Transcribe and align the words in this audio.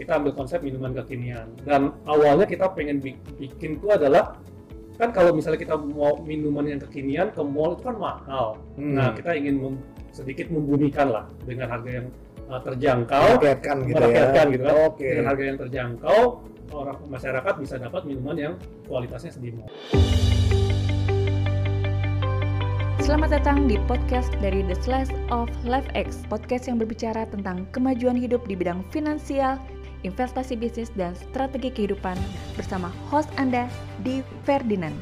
kita 0.00 0.16
ambil 0.16 0.32
konsep 0.32 0.64
minuman 0.64 0.96
kekinian 0.96 1.44
dan 1.60 1.92
awalnya 2.08 2.48
kita 2.48 2.72
pengen 2.72 3.04
bi- 3.04 3.20
bikin 3.36 3.76
itu 3.76 3.84
adalah 3.92 4.32
kan 4.96 5.12
kalau 5.12 5.36
misalnya 5.36 5.60
kita 5.60 5.76
mau 5.76 6.16
minuman 6.20 6.64
yang 6.64 6.80
kekinian 6.80 7.28
ke 7.32 7.40
mall 7.44 7.76
itu 7.76 7.84
kan 7.84 7.96
mahal 8.00 8.56
Hmm. 8.80 8.96
nah 8.96 9.12
kita 9.12 9.36
ingin 9.36 9.60
mem- 9.60 9.82
sedikit 10.10 10.48
membumikan 10.48 11.12
lah 11.12 11.24
dengan 11.44 11.68
harga 11.68 12.00
yang 12.00 12.06
uh, 12.48 12.60
terjangkau 12.64 13.24
Merakyatkan 13.36 13.76
gitu 13.84 14.00
ya. 14.00 14.08
gitu 14.08 14.64
kan 14.64 14.74
Oke. 14.88 15.04
dengan 15.04 15.26
harga 15.28 15.44
yang 15.44 15.58
terjangkau 15.60 16.20
orang 16.72 16.98
masyarakat 17.04 17.54
bisa 17.60 17.74
dapat 17.76 18.02
minuman 18.08 18.36
yang 18.40 18.54
kualitasnya 18.88 19.36
di 19.36 19.52
mall 19.52 19.68
Selamat 23.00 23.42
datang 23.42 23.66
di 23.66 23.74
podcast 23.90 24.30
dari 24.38 24.62
The 24.62 24.76
Slice 24.78 25.10
of 25.34 25.50
Life 25.66 25.88
X, 25.98 26.22
podcast 26.30 26.70
yang 26.70 26.78
berbicara 26.78 27.26
tentang 27.26 27.66
kemajuan 27.74 28.14
hidup 28.14 28.46
di 28.46 28.54
bidang 28.54 28.86
finansial, 28.94 29.58
investasi 30.02 30.56
bisnis, 30.56 30.88
dan 30.96 31.12
strategi 31.16 31.68
kehidupan 31.72 32.16
bersama 32.56 32.88
host 33.08 33.28
Anda, 33.36 33.68
Di 34.00 34.24
Ferdinand. 34.48 34.94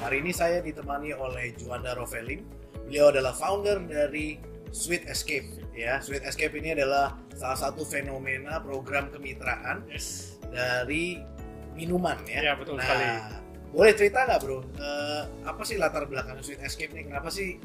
Hari 0.00 0.26
ini 0.26 0.34
saya 0.34 0.58
ditemani 0.58 1.14
oleh 1.14 1.54
Juanda 1.54 1.94
Rovelin. 1.94 2.42
Beliau 2.90 3.14
adalah 3.14 3.30
founder 3.30 3.78
dari 3.86 4.42
Sweet 4.74 5.06
Escape. 5.06 5.70
Ya, 5.70 6.02
Sweet 6.02 6.26
Escape 6.26 6.58
ini 6.58 6.74
adalah 6.74 7.14
salah 7.38 7.70
satu 7.70 7.86
fenomena 7.86 8.60
program 8.60 9.08
kemitraan 9.08 9.86
yes 9.88 10.36
dari 10.50 11.22
minuman 11.72 12.18
ya. 12.28 12.52
ya 12.52 12.54
betul 12.58 12.76
nah, 12.76 12.84
sekali 12.84 13.06
boleh 13.70 13.92
cerita 13.94 14.26
nggak 14.26 14.40
bro? 14.42 14.58
Eh, 14.82 15.22
apa 15.46 15.62
sih 15.62 15.78
latar 15.78 16.10
belakang 16.10 16.42
Sweet 16.42 16.58
Escape 16.66 16.90
ini? 16.90 17.06
Kenapa 17.06 17.30
sih 17.30 17.62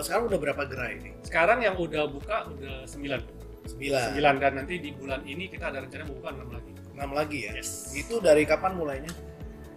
sekarang 0.00 0.24
udah 0.26 0.38
berapa 0.40 0.62
gerai 0.64 0.92
ini? 0.96 1.10
sekarang 1.20 1.58
yang 1.58 1.74
udah 1.74 2.06
buka 2.06 2.46
udah 2.48 2.86
9 2.86 3.18
Sembilan. 3.60 4.16
9 4.16 4.40
dan 4.40 4.52
nanti 4.56 4.78
di 4.78 4.90
bulan 4.90 5.20
ini 5.22 5.44
kita 5.46 5.68
ada 5.68 5.82
rencana 5.82 6.06
membuka 6.06 6.30
6 6.32 6.48
lagi 6.48 6.70
Enam 6.90 7.10
lagi 7.12 7.38
ya. 7.44 7.52
yes 7.54 7.92
Itu 7.92 8.18
dari 8.18 8.44
kapan 8.44 8.72
mulainya? 8.74 9.12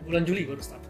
bulan 0.04 0.24
Juli 0.24 0.44
baru 0.44 0.60
start 0.60 0.84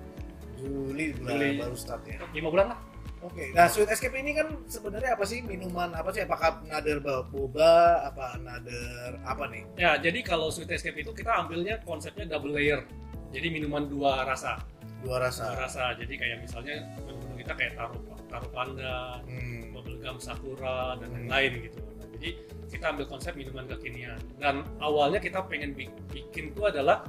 Juli 0.56 1.14
bulan 1.14 1.34
Juli. 1.36 1.50
baru 1.58 1.76
start 1.76 2.04
ya. 2.06 2.18
5 2.22 2.42
bulan 2.50 2.68
lah 2.70 2.80
Oke, 3.24 3.56
nah 3.56 3.72
Sweet 3.72 3.88
Escape 3.88 4.20
ini 4.20 4.36
kan 4.36 4.52
sebenarnya 4.68 5.16
apa 5.16 5.24
sih 5.24 5.40
minuman 5.40 5.96
apa 5.96 6.12
sih? 6.12 6.28
Apakah 6.28 6.60
nader 6.68 7.00
boba, 7.00 8.04
apa 8.04 8.36
nader 8.36 9.16
apa 9.24 9.48
nih? 9.48 9.64
Ya, 9.80 9.96
jadi 9.96 10.20
kalau 10.22 10.52
Sweet 10.52 10.76
Escape 10.76 11.00
itu 11.00 11.16
kita 11.16 11.32
ambilnya 11.32 11.80
konsepnya 11.82 12.28
double 12.28 12.52
layer. 12.52 12.84
Jadi 13.32 13.48
minuman 13.48 13.88
dua 13.88 14.28
rasa. 14.28 14.60
Dua 15.00 15.16
Dua 15.16 15.18
rasa. 15.24 15.56
rasa. 15.56 15.96
Jadi 15.96 16.20
kayak 16.20 16.44
misalnya 16.44 16.84
menu 17.00 17.16
kita 17.40 17.56
kayak 17.56 17.80
taruh 17.80 17.96
taruh 18.34 18.50
pandan, 18.50 19.22
Hmm. 19.24 19.70
bubblegum 19.70 20.18
sakura 20.18 20.98
dan 20.98 21.08
Hmm. 21.08 21.30
lain-lain 21.30 21.70
gitu. 21.70 21.78
Nah, 21.78 22.08
jadi 22.18 22.30
kita 22.66 22.86
ambil 22.90 23.06
konsep 23.06 23.38
minuman 23.38 23.70
kekinian. 23.70 24.18
Dan 24.42 24.66
awalnya 24.82 25.22
kita 25.22 25.46
pengen 25.46 25.78
bi- 25.78 25.94
bikin 26.10 26.50
itu 26.50 26.62
adalah 26.66 27.06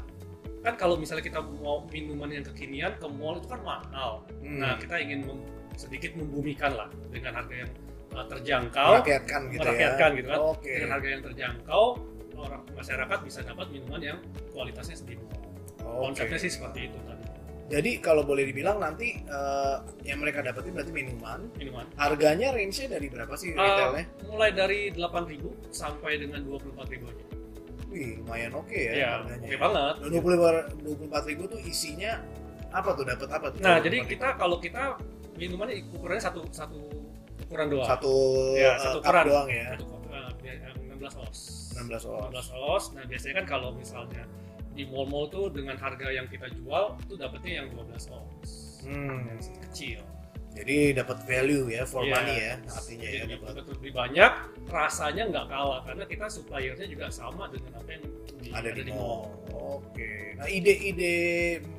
kan 0.61 0.77
kalau 0.77 0.97
misalnya 0.97 1.21
kita 1.21 1.41
mau 1.61 1.85
minuman 1.89 2.29
yang 2.31 2.45
kekinian 2.45 2.97
ke 2.97 3.07
mall 3.07 3.37
itu 3.37 3.49
kan 3.49 3.61
mahal. 3.61 4.13
Hmm. 4.41 4.61
Nah, 4.61 4.77
kita 4.77 5.01
ingin 5.01 5.25
mem- 5.25 5.45
sedikit 5.75 6.13
membumikan 6.15 6.71
lah 6.71 6.87
dengan 7.09 7.35
harga 7.35 7.67
yang 7.67 7.71
uh, 8.15 8.23
terjangkau. 8.31 8.91
merakyatkan 8.95 9.41
gitu 9.51 9.59
merakyatkan 9.59 10.09
ya. 10.09 10.17
gitu 10.23 10.29
kan 10.29 10.39
Oke. 10.47 10.71
dengan 10.71 10.91
harga 10.93 11.09
yang 11.11 11.23
terjangkau 11.25 11.85
orang 12.35 12.63
masyarakat 12.71 13.19
bisa 13.27 13.41
dapat 13.43 13.67
minuman 13.71 13.99
yang 13.99 14.19
kualitasnya 14.55 14.95
sedikit 14.95 15.27
Oke. 15.83 16.15
konsepnya 16.15 16.39
sih 16.39 16.47
seperti 16.47 16.87
itu 16.87 16.99
tadi 17.03 17.24
Jadi 17.65 17.97
kalau 17.97 18.23
boleh 18.23 18.45
dibilang 18.45 18.77
nanti 18.77 19.17
eh, 19.19 19.77
yang 20.03 20.19
mereka 20.19 20.41
dapetin 20.41 20.71
berarti 20.71 20.93
minuman. 20.93 21.49
minuman 21.55 21.89
Harganya 21.95 22.53
range-nya 22.53 22.89
dari 22.91 23.07
berapa 23.09 23.33
sih 23.35 23.51
Uh, 23.51 23.59
retailnya? 23.59 24.05
mulai 24.27 24.51
dari 24.51 24.79
8.000 24.91 25.41
sampai 25.71 26.13
dengan 26.19 26.41
24.000 26.43 26.77
aja 27.05 27.25
Wih, 27.87 28.19
lumayan 28.19 28.53
oke 28.53 28.75
ya, 28.75 28.93
ya 28.93 29.09
harganya. 29.17 29.47
oke 29.47 29.57
banget 29.57 29.95
Dan 29.97 30.11
24 30.83 31.31
ribu 31.31 31.43
tuh 31.47 31.61
isinya 31.63 32.13
apa 32.69 32.91
tuh 32.93 33.05
dapat 33.05 33.29
apa 33.31 33.47
tuh? 33.49 33.59
nah 33.61 33.79
24.000? 33.79 33.87
jadi 33.87 33.97
kita 34.05 34.29
kalau 34.35 34.57
kita 34.59 34.83
minumannya 35.35 35.75
ukurannya 35.91 36.21
satu 36.21 36.41
satu 36.51 36.79
ukuran 37.41 37.67
doang 37.71 37.87
satu 37.87 38.13
Ya, 38.55 38.71
eh, 38.71 38.77
satu 38.79 38.99
cup 38.99 39.09
ukuran. 39.09 39.25
doang 39.25 39.49
ya. 39.49 39.67
satu 39.73 39.85
uh, 39.89 40.31
biar- 40.37 40.61
yang 40.61 40.77
16 40.99 41.23
oz 41.23 41.39
16 41.73 42.03
oz. 42.05 42.29
16 42.51 42.51
oz 42.67 42.85
nah 42.93 43.05
biasanya 43.05 43.35
kan 43.39 43.47
kalau 43.49 43.69
misalnya 43.73 44.23
di 44.75 44.85
mall-mall 44.85 45.27
tuh 45.27 45.47
dengan 45.49 45.75
harga 45.75 46.11
yang 46.11 46.27
kita 46.27 46.51
jual 46.53 46.99
itu 47.01 47.15
dapetnya 47.15 47.63
yang 47.63 47.67
12 47.71 48.11
oz 48.11 48.51
Hmm. 48.85 49.25
yang 49.33 49.41
kecil 49.65 50.01
Jadi 50.55 50.95
dapat 50.95 51.19
value 51.25 51.67
ya 51.67 51.83
for 51.83 52.03
Iya. 52.03 52.15
money 52.15 52.37
ya 52.37 52.55
artinya 52.69 53.09
ya 53.09 53.21
Jadi 53.21 53.33
dapat 53.35 53.49
dapat 53.51 53.65
lebih 53.75 53.91
banyak 53.93 54.33
rasanya 54.65 55.23
nggak 55.27 55.47
kalah 55.49 55.81
karena 55.83 56.05
kita 56.05 56.27
suppliernya 56.29 56.87
juga 56.87 57.07
sama 57.09 57.51
dengan 57.51 57.75
apa 57.75 57.91
yang 57.91 58.05
di, 58.39 58.49
ada 58.53 58.71
di 58.71 58.83
mall. 58.87 59.35
Oke. 59.51 60.37
Nah 60.37 60.47
ide-ide 60.47 61.15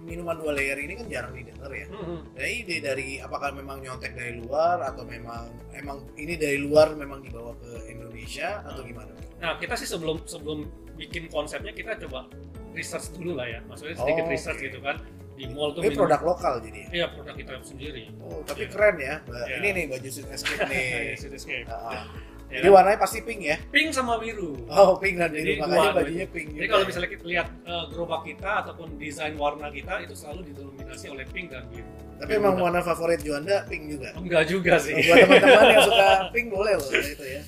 minuman 0.01 0.35
dua 0.35 0.51
layer 0.51 0.75
ini 0.77 0.91
kan 0.93 1.07
jarang 1.07 1.31
didengar 1.31 1.71
ya. 1.71 1.87
Mhm. 1.87 2.17
Nah 2.35 2.47
ide 2.49 2.75
dari 2.79 3.07
apakah 3.17 3.53
memang 3.53 3.79
nyontek 3.79 4.11
dari 4.11 4.33
luar 4.35 4.83
atau 4.83 5.03
memang 5.03 5.45
emang 5.71 6.03
ini 6.15 6.35
dari 6.35 6.59
luar 6.59 6.95
memang 6.95 7.21
dibawa 7.21 7.55
ke 7.55 7.87
Indonesia 7.87 8.59
atau 8.61 8.81
gimana? 8.81 9.13
Nah 9.37 9.55
kita 9.55 9.77
sih 9.77 9.85
sebelum 9.85 10.25
sebelum 10.25 10.67
bikin 10.95 11.27
konsepnya 11.27 11.71
kita 11.71 11.95
coba 12.01 12.27
research 12.75 13.07
dulu 13.11 13.31
lah 13.33 13.47
ya, 13.47 13.59
maksudnya 13.63 13.95
sedikit 13.95 14.23
Oh, 14.23 14.29
research 14.29 14.59
gitu 14.61 14.79
kan 14.79 14.95
di 15.33 15.47
mall 15.47 15.71
tuh. 15.71 15.79
Ini 15.79 15.89
minum- 15.89 15.99
produk 16.01 16.21
lokal 16.21 16.53
jadi. 16.59 16.79
ya? 16.79 16.87
Iya 16.93 17.05
produk 17.09 17.33
kita 17.33 17.51
sendiri. 17.61 18.03
Oh, 18.19 18.39
tapi 18.41 18.61
Iya. 18.61 18.69
keren 18.69 18.95
ya. 18.97 19.15
Iya. 19.21 19.55
Ini 19.57 19.67
nih 19.69 19.85
baju 19.89 20.09
suit 20.09 20.27
escape 20.27 20.63
nih. 20.71 21.15
Sweet 21.15 21.33
Escape. 21.33 21.65
Ah, 21.65 21.75
ah. 21.93 22.05
Ya 22.45 22.61
Jadi 22.61 22.69
warnanya 22.69 22.99
pasti 23.01 23.19
pink 23.19 23.41
ya. 23.41 23.57
pink 23.67 23.89
sama 23.89 24.15
biru. 24.15 24.53
Oh, 24.69 24.95
pink 24.95 25.17
dan 25.17 25.33
Jadi 25.33 25.57
biru 25.57 25.65
dua, 25.65 25.67
makanya 25.67 25.93
bajunya 25.97 26.27
pink. 26.29 26.47
Jadi 26.53 26.67
kalau 26.69 26.83
ya. 26.83 26.87
misalnya 26.87 27.09
kita 27.09 27.23
lihat 27.25 27.47
uh, 27.65 27.83
gerobak 27.89 28.21
kita 28.23 28.51
ataupun 28.61 28.87
desain 28.95 29.33
warna 29.35 29.67
kita 29.67 29.93
itu 29.99 30.13
selalu 30.13 30.41
didominasi 30.45 31.05
oleh 31.09 31.25
pink 31.25 31.49
dan 31.49 31.65
biru. 31.67 31.89
tapi 32.15 32.31
emang 32.31 32.55
warna 32.55 32.79
favorit 32.79 33.19
Juanda 33.19 33.65
pink 33.65 33.91
juga. 33.91 34.13
Enggak 34.15 34.47
juga 34.47 34.77
sih. 34.77 34.93
Buat 34.95 35.25
teman-teman 35.25 35.65
yang 35.67 35.83
suka 35.83 36.07
pink 36.33 36.47
boleh 36.47 36.73
loh 36.75 36.89
itu 36.93 37.25
ya. 37.25 37.41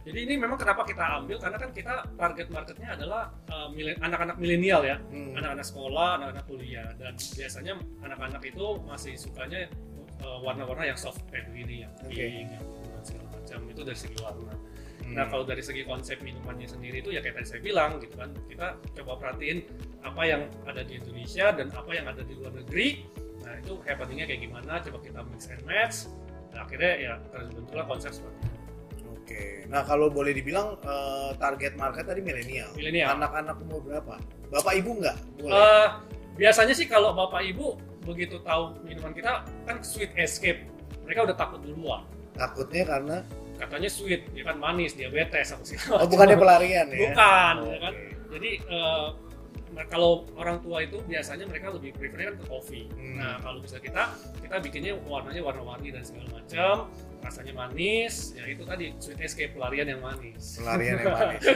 Jadi 0.00 0.18
ini 0.24 0.34
memang 0.40 0.56
kenapa 0.56 0.80
kita 0.88 1.20
ambil 1.20 1.36
karena 1.36 1.58
kan 1.60 1.70
kita 1.76 1.94
target 2.16 2.48
marketnya 2.48 2.88
adalah 2.96 3.22
uh, 3.52 3.68
anak-anak 4.00 4.36
milenial 4.40 4.80
ya, 4.80 4.96
Hmm. 5.12 5.36
anak-anak 5.36 5.66
sekolah, 5.66 6.08
anak-anak 6.16 6.44
kuliah 6.48 6.88
dan 6.96 7.12
biasanya 7.16 7.72
anak-anak 8.00 8.42
itu 8.48 8.66
masih 8.88 9.12
sukanya 9.20 9.68
uh, 10.24 10.40
warna-warna 10.40 10.88
yang 10.88 10.96
soft 10.96 11.20
kayak 11.28 11.52
begini 11.52 11.84
yang 11.84 11.92
Oke. 12.00 12.16
pink, 12.16 12.48
yang 12.48 12.64
dan 12.64 13.02
segala 13.04 13.28
macam 13.28 13.58
itu 13.68 13.80
dari 13.84 13.98
segi 14.00 14.16
warna. 14.24 14.54
Hmm. 14.56 15.14
Nah 15.16 15.24
kalau 15.28 15.44
dari 15.44 15.60
segi 15.60 15.82
konsep 15.84 16.16
minumannya 16.24 16.68
sendiri 16.68 17.04
itu 17.04 17.12
ya 17.12 17.20
kayak 17.20 17.44
tadi 17.44 17.46
saya 17.52 17.60
bilang 17.60 18.00
gitu 18.00 18.16
kan, 18.16 18.32
kita 18.48 18.80
coba 19.00 19.12
perhatiin 19.20 19.68
apa 20.00 20.22
yang 20.24 20.48
ada 20.64 20.80
di 20.80 20.96
Indonesia 20.96 21.52
dan 21.52 21.68
apa 21.76 21.90
yang 21.92 22.08
ada 22.08 22.24
di 22.24 22.32
luar 22.40 22.56
negeri. 22.56 23.04
Nah 23.44 23.52
itu 23.60 23.76
happeningnya 23.84 24.24
kayak 24.32 24.48
gimana, 24.48 24.80
coba 24.80 24.98
kita 25.04 25.20
mix 25.28 25.48
and 25.52 25.64
match. 25.68 26.08
Nah, 26.50 26.66
akhirnya 26.66 26.92
ya 26.98 27.12
terbentuklah 27.30 27.84
konsep 27.86 28.10
seperti 28.16 28.38
itu. 28.42 28.49
Oke. 29.30 29.70
Nah, 29.70 29.86
kalau 29.86 30.10
boleh 30.10 30.34
dibilang 30.34 30.74
eh, 30.82 31.30
target 31.38 31.78
market 31.78 32.02
tadi 32.02 32.18
milenial. 32.18 32.74
Milenial. 32.74 33.14
Anak-anak 33.14 33.62
umur 33.62 33.78
berapa? 33.86 34.18
Bapak 34.50 34.74
Ibu 34.82 34.90
nggak? 34.98 35.16
Boleh. 35.38 35.54
Eh, 35.54 35.88
biasanya 36.34 36.74
sih 36.74 36.90
kalau 36.90 37.14
bapak 37.14 37.46
ibu 37.46 37.78
begitu 38.02 38.42
tahu 38.42 38.74
minuman 38.82 39.12
kita 39.14 39.44
kan 39.68 39.76
sweet 39.84 40.10
escape, 40.18 40.66
mereka 41.06 41.30
udah 41.30 41.36
takut 41.38 41.62
duluan. 41.62 42.02
Takutnya 42.34 42.82
karena 42.88 43.16
Katanya 43.60 43.92
sweet, 43.92 44.24
ya 44.32 44.40
kan 44.48 44.56
manis, 44.56 44.96
diabetes 44.96 45.52
apa 45.52 45.60
segala 45.68 46.00
oh 46.00 46.08
bukannya 46.08 46.36
pelarian 46.40 46.88
ya? 46.88 46.96
Bukan, 46.96 47.54
ya 47.60 47.68
Oke. 47.68 47.76
kan. 47.76 47.92
Jadi 48.32 48.50
eh, 48.56 49.06
nah, 49.76 49.84
kalau 49.92 50.24
orang 50.40 50.64
tua 50.64 50.80
itu 50.80 50.96
biasanya 51.04 51.44
mereka 51.44 51.68
lebih 51.68 51.92
prefer 51.92 52.32
kan 52.32 52.34
ke 52.40 52.44
kopi. 52.48 52.88
Hmm. 52.96 53.20
Nah 53.20 53.36
kalau 53.44 53.60
bisa 53.60 53.76
kita, 53.76 54.16
kita 54.40 54.56
bikinnya 54.64 54.96
warnanya 55.04 55.44
warna-warni 55.44 55.92
dan 55.92 56.00
segala 56.00 56.40
macam, 56.40 56.88
rasanya 57.20 57.52
manis, 57.54 58.32
ya 58.32 58.44
itu 58.44 58.62
tadi 58.62 58.92
sweet 58.96 59.20
escape 59.20 59.52
pelarian 59.52 59.86
yang 59.86 60.00
manis. 60.00 60.56
Pelarian 60.56 60.96
yang 60.98 61.14
manis. 61.18 61.42
ya. 61.42 61.54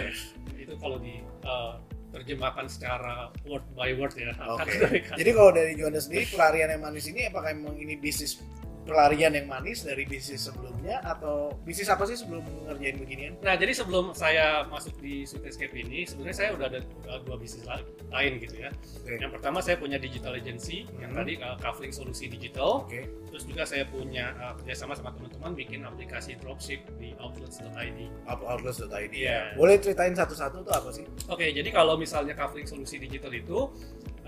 itu 0.55 0.75
kalau 0.76 0.96
di 0.96 1.19
eh, 1.20 1.72
terjemahkan 2.11 2.66
secara 2.66 3.28
word 3.43 3.64
by 3.72 3.90
word 3.93 4.14
ya. 4.14 4.31
Oke. 4.50 4.70
Kata- 5.02 5.19
Jadi 5.19 5.31
kalau 5.31 5.50
dari 5.50 5.72
Juanda 5.75 5.99
sendiri 5.99 6.25
pelarian 6.26 6.69
yang 6.69 6.81
manis 6.81 7.05
ini 7.06 7.26
apakah 7.26 7.50
emang 7.50 7.75
ini 7.75 7.96
bisnis 7.96 8.38
pelarian 8.84 9.32
yang 9.32 9.48
manis 9.48 9.82
dari 9.82 10.04
bisnis 10.04 10.44
sebelumnya 10.44 11.00
atau 11.00 11.56
bisnis 11.64 11.88
apa 11.88 12.04
sih 12.04 12.14
sebelum 12.14 12.44
ngerjain 12.69 13.00
beginian? 13.00 13.32
Nah, 13.40 13.56
jadi 13.56 13.72
sebelum 13.72 14.12
saya 14.12 14.69
masuk 14.69 15.00
di 15.00 15.25
Sweet 15.25 15.48
Escape 15.48 15.72
ini, 15.72 16.04
sebenarnya 16.04 16.36
saya 16.36 16.50
udah 16.52 16.66
ada 16.69 16.81
uh, 17.08 17.20
dua 17.25 17.40
bisnis 17.40 17.64
la- 17.64 17.81
lain 18.12 18.36
gitu 18.38 18.60
ya. 18.60 18.70
Oke. 19.00 19.16
Yang 19.16 19.32
pertama 19.40 19.58
saya 19.64 19.76
punya 19.81 19.96
digital 19.96 20.36
agency, 20.36 20.84
yang 21.00 21.16
Hmm. 21.16 21.25
tadi 21.25 21.32
uh, 21.40 21.56
Kavling 21.58 21.90
Solusi 21.90 22.28
Digital. 22.28 22.84
Oke. 22.84 23.08
Terus 23.32 23.42
juga 23.48 23.64
saya 23.64 23.88
punya 23.88 24.36
uh, 24.38 24.52
kerjasama 24.60 24.92
sama 24.94 25.10
teman-teman 25.16 25.56
bikin 25.56 25.81
aplikasi 25.82 26.36
dropship 26.38 26.84
di 27.00 27.16
outlets.id. 27.19 27.98
Outlets.id. 28.28 29.10
Iya. 29.10 29.56
Boleh 29.56 29.81
ceritain 29.81 30.12
satu-satu 30.12 30.62
tuh 30.62 30.75
apa 30.75 30.92
sih? 30.92 31.08
Oke, 31.32 31.50
jadi 31.50 31.66
kalau 31.72 31.96
misalnya 31.96 32.36
Kavling 32.36 32.69
Solusi 32.69 33.00
Digital 33.00 33.32
itu, 33.32 33.72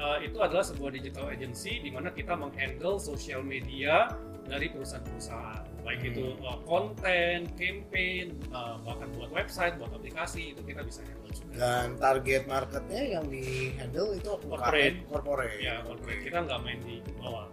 uh, 0.01 0.19
itu 0.19 0.39
adalah 0.41 0.65
sebuah 0.65 0.91
digital 0.91 1.29
agency 1.29 1.79
di 1.79 1.91
mana 1.93 2.11
kita 2.11 2.33
menghandle 2.35 2.97
social 2.97 3.45
media 3.45 4.09
dari 4.47 4.67
perusahaan-perusahaan. 4.71 5.65
baik 5.87 6.03
Hmm. 6.03 6.11
itu 6.11 6.25
uh, 6.43 6.59
konten, 6.67 7.47
campaign, 7.55 8.35
uh, 8.51 8.75
bahkan 8.83 9.07
buat 9.15 9.31
website, 9.31 9.79
buat 9.79 9.95
aplikasi 9.95 10.51
itu 10.51 10.63
kita 10.67 10.83
bisa 10.83 11.07
handle 11.07 11.31
juga. 11.31 11.53
Dan 11.55 11.87
target 11.95 12.43
marketnya 12.51 13.03
yang 13.19 13.25
di 13.31 13.71
handle 13.79 14.11
itu 14.19 14.35
Corporate. 14.43 14.99
Corporate. 15.07 15.63
Ya, 15.63 15.87
corporate 15.87 16.23
kita 16.27 16.39
nggak 16.43 16.59
main 16.67 16.79
di 16.83 16.99
bawah. 17.23 17.47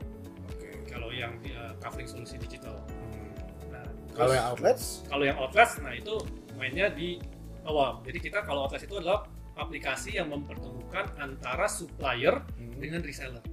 Oke. 0.49 0.69
Kalau 0.89 1.13
yang 1.13 1.37
uh, 1.53 1.77
covering 1.77 2.09
solusi 2.09 2.41
digital. 2.41 2.81
Hmm. 2.89 3.29
Nah, 3.69 3.85
Kalau 4.17 4.33
yang 4.33 4.45
outlets, 4.49 5.05
kalau 5.05 5.23
yang 5.29 5.37
outlets, 5.37 5.77
nah 5.77 5.93
itu 5.93 6.15
mainnya 6.57 6.89
di 6.89 7.21
bawah. 7.61 8.01
Jadi 8.01 8.17
kita 8.17 8.41
kalau 8.41 8.65
outlets 8.65 8.89
itu 8.89 8.97
adalah 8.97 9.29
aplikasi 9.53 10.17
yang 10.17 10.33
mempertemukan 10.33 11.05
antara 11.21 11.69
supplier 11.69 12.41
hmm. 12.57 12.81
dengan 12.81 13.05
reseller. 13.05 13.45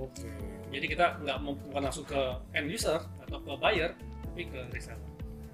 Oke. 0.00 0.51
Jadi 0.72 0.86
kita 0.88 1.20
nggak 1.20 1.36
mau 1.38 1.52
bukan 1.54 1.80
langsung 1.84 2.02
ke 2.02 2.16
end 2.52 2.66
user 2.66 2.96
atau 3.20 3.38
ke 3.38 3.52
buyer, 3.54 3.92
tapi 4.24 4.42
ke 4.48 4.60
reseller. 4.72 5.04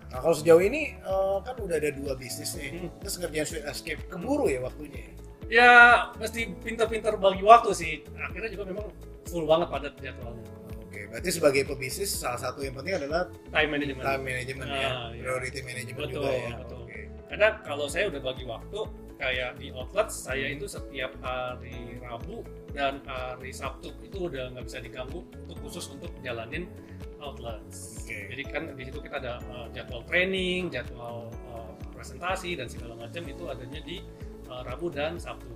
Nah 0.08 0.18
kalau 0.22 0.32
sejauh 0.32 0.62
ini 0.62 0.94
eh, 0.94 1.36
kan 1.42 1.58
udah 1.58 1.76
ada 1.76 1.90
dua 1.90 2.14
bisnis 2.14 2.54
nih. 2.54 2.70
Hmm. 2.78 2.88
Terus 3.02 3.14
ngerjain 3.18 3.46
Sweet 3.46 3.64
Escape 3.66 4.00
keburu 4.08 4.46
ya 4.46 4.62
waktunya. 4.62 5.10
Ya 5.48 5.70
mesti 6.16 6.54
pintar-pintar 6.60 7.18
bagi 7.18 7.42
waktu 7.42 7.70
sih. 7.74 7.92
Akhirnya 8.14 8.48
juga 8.48 8.64
memang 8.68 8.86
full 9.26 9.44
banget 9.44 9.68
padat 9.68 9.94
jadwalnya. 9.98 10.44
Oke, 10.80 11.04
berarti 11.12 11.28
sebagai 11.28 11.62
pebisnis 11.66 12.08
salah 12.08 12.40
satu 12.40 12.64
yang 12.64 12.72
penting 12.72 12.96
adalah 12.96 13.28
Time 13.52 13.68
management. 13.68 14.00
time 14.00 14.22
management 14.24 14.68
ya, 14.70 14.88
Ah, 14.88 15.08
iya. 15.12 15.20
priority 15.20 15.60
management 15.60 16.00
Betul, 16.08 16.16
juga 16.16 16.30
ya. 16.32 16.50
betul. 16.56 16.78
Oke. 16.80 17.00
Karena 17.28 17.48
kalau 17.60 17.86
saya 17.88 18.04
udah 18.08 18.20
bagi 18.24 18.44
waktu, 18.48 18.80
kayak 19.18 19.58
di 19.58 19.74
outlet 19.74 20.08
saya 20.08 20.46
itu 20.48 20.64
setiap 20.64 21.10
hari 21.20 21.98
Rabu 21.98 22.46
dan 22.70 23.02
hari 23.04 23.50
Sabtu 23.50 23.90
itu 24.00 24.30
udah 24.30 24.54
nggak 24.54 24.64
bisa 24.64 24.78
diganggu 24.78 25.26
untuk 25.44 25.58
khusus 25.60 25.90
untuk 25.90 26.10
jalanin 26.22 26.70
outlets. 27.18 28.06
Oke. 28.06 28.30
Jadi 28.30 28.42
kan 28.46 28.62
di 28.72 28.82
situ 28.86 28.98
kita 29.02 29.18
ada 29.18 29.42
uh, 29.50 29.66
jadwal 29.74 30.06
training, 30.06 30.70
jadwal 30.70 31.26
uh, 31.50 31.74
presentasi 31.90 32.54
dan 32.54 32.70
segala 32.70 32.94
macam 32.94 33.26
itu 33.26 33.42
adanya 33.50 33.82
di 33.82 33.98
uh, 34.46 34.62
Rabu 34.62 34.86
dan 34.88 35.18
Sabtu. 35.18 35.50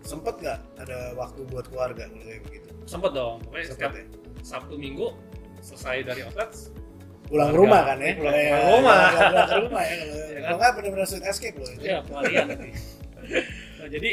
Sempet 0.00 0.38
nggak 0.38 0.58
ada 0.80 1.12
waktu 1.18 1.44
buat 1.50 1.66
keluarga 1.66 2.06
kayak 2.08 2.46
begitu? 2.46 2.70
Sempet 2.86 3.10
dong, 3.12 3.42
pokoknya 3.44 3.66
setiap 3.68 3.92
Sempet 3.92 4.06
ya? 4.06 4.06
Sabtu 4.40 4.74
Minggu 4.78 5.12
selesai 5.60 6.06
dari 6.06 6.24
outlets 6.24 6.72
Pulang 7.28 7.54
Keluarga. 7.54 7.62
rumah 7.62 7.80
kan 7.86 7.98
ya? 8.00 8.10
Pulang 8.16 8.34
Ya, 8.34 8.56
rumah. 8.74 8.96
ya, 8.96 9.20
Pulang 9.30 9.46
ke 9.46 9.56
rumah 9.62 9.82
ya. 9.84 9.94
Kalau 9.94 10.14
Ya 10.18 10.26
kan? 10.30 10.40
kalau 10.40 10.56
nggak 10.58 10.72
benar-benar 10.78 11.06
Sweet 11.06 11.24
Escape 11.26 11.56
loh 11.58 11.68
itu. 11.70 11.82
ya 11.84 11.98
pelarian. 12.02 12.46
Nah, 13.80 13.88
jadi 13.88 14.10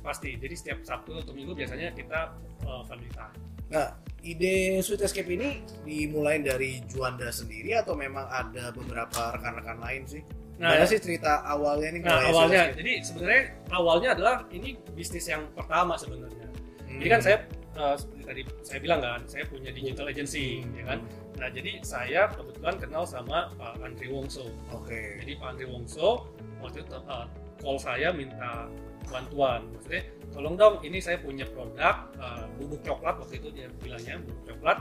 pasti, 0.00 0.36
jadi 0.40 0.54
setiap 0.56 0.78
Sabtu 0.84 1.16
atau 1.20 1.32
Minggu 1.36 1.52
biasanya 1.52 1.92
kita 1.92 2.36
uh, 2.64 2.82
family 2.88 3.10
time. 3.12 3.34
Nah, 3.70 3.94
ide 4.26 4.82
Sweet 4.82 5.06
Escape 5.06 5.30
ini 5.30 5.62
dimulai 5.86 6.42
dari 6.42 6.82
Juanda 6.90 7.30
sendiri 7.30 7.78
atau 7.78 7.94
memang 7.94 8.26
ada 8.26 8.74
beberapa 8.74 9.38
rekan-rekan 9.38 9.78
lain 9.78 10.02
sih? 10.04 10.22
Nah, 10.60 10.76
Mana 10.76 10.84
sih 10.84 11.00
cerita 11.00 11.40
awalnya 11.46 11.88
nih? 11.94 12.00
Nah 12.04 12.18
Sweet 12.20 12.30
awalnya, 12.34 12.60
Escape? 12.60 12.78
jadi 12.82 12.92
sebenarnya 13.00 13.42
awalnya 13.72 14.08
adalah 14.12 14.34
ini 14.52 14.76
bisnis 14.92 15.24
yang 15.30 15.48
pertama 15.56 15.94
sebenarnya. 15.96 16.46
Hmm. 16.84 17.00
Jadi 17.00 17.08
kan 17.08 17.20
saya 17.22 17.36
uh, 17.78 17.94
seperti 17.96 18.22
tadi 18.26 18.42
saya 18.60 18.78
bilang 18.82 19.00
kan, 19.00 19.20
saya 19.24 19.44
punya 19.48 19.70
digital 19.72 20.06
agency, 20.10 20.66
ya 20.76 20.84
kan. 20.84 20.98
Nah 21.40 21.48
jadi 21.48 21.72
saya 21.80 22.28
kebetulan 22.28 22.76
kenal 22.76 23.08
sama 23.08 23.48
Pak 23.56 23.80
Andri 23.80 24.12
Wongso. 24.12 24.52
Oke. 24.74 25.22
Jadi 25.24 25.38
Pak 25.40 25.56
Andri 25.56 25.66
Wongso 25.70 26.28
waktu 26.60 26.84
itu 26.84 26.98
uh, 27.08 27.24
call 27.60 27.76
saya 27.76 28.10
minta 28.10 28.66
bantuan, 29.10 29.66
maksudnya 29.74 30.02
tolong 30.30 30.54
dong 30.54 30.74
ini 30.86 31.02
saya 31.02 31.18
punya 31.18 31.42
produk 31.50 32.08
uh, 32.22 32.46
bubuk 32.56 32.80
coklat 32.86 33.18
waktu 33.18 33.42
itu 33.42 33.48
dia 33.50 33.66
bilangnya 33.82 34.22
bubuk 34.22 34.42
coklat. 34.54 34.78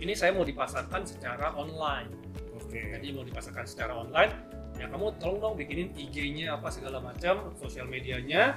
Ini 0.00 0.12
saya 0.16 0.32
mau 0.32 0.44
dipasarkan 0.46 1.04
secara 1.04 1.52
online. 1.56 2.08
Oke. 2.56 2.78
Jadi 2.78 3.06
mau 3.12 3.24
dipasarkan 3.24 3.64
secara 3.66 3.92
online, 3.96 4.32
ya 4.78 4.86
kamu 4.88 5.16
tolong 5.18 5.38
dong 5.42 5.54
bikinin 5.58 5.90
IG-nya 5.96 6.56
apa 6.56 6.70
segala 6.70 7.02
macam, 7.02 7.52
sosial 7.58 7.88
medianya 7.88 8.56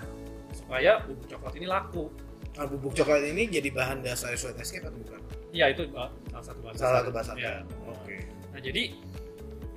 supaya 0.53 1.01
bubuk 1.03 1.25
coklat 1.27 1.53
ini 1.57 1.67
laku. 1.67 2.13
Nah, 2.53 2.65
bubuk 2.69 2.93
coklat 2.93 3.25
ini 3.25 3.49
jadi 3.49 3.73
bahan 3.73 4.05
dasar 4.05 4.37
Sweet 4.37 4.61
Escape 4.61 4.85
atau 4.85 4.99
bukan? 5.01 5.21
Iya 5.53 5.73
itu 5.73 5.89
salah 5.89 6.45
satu 6.45 6.59
bahasa. 6.61 6.77
Salah 6.77 6.95
satu 7.01 7.11
bahasa. 7.13 7.31
Ya. 7.37 7.65
Oke. 7.89 8.17
Nah 8.53 8.59
jadi 8.61 8.83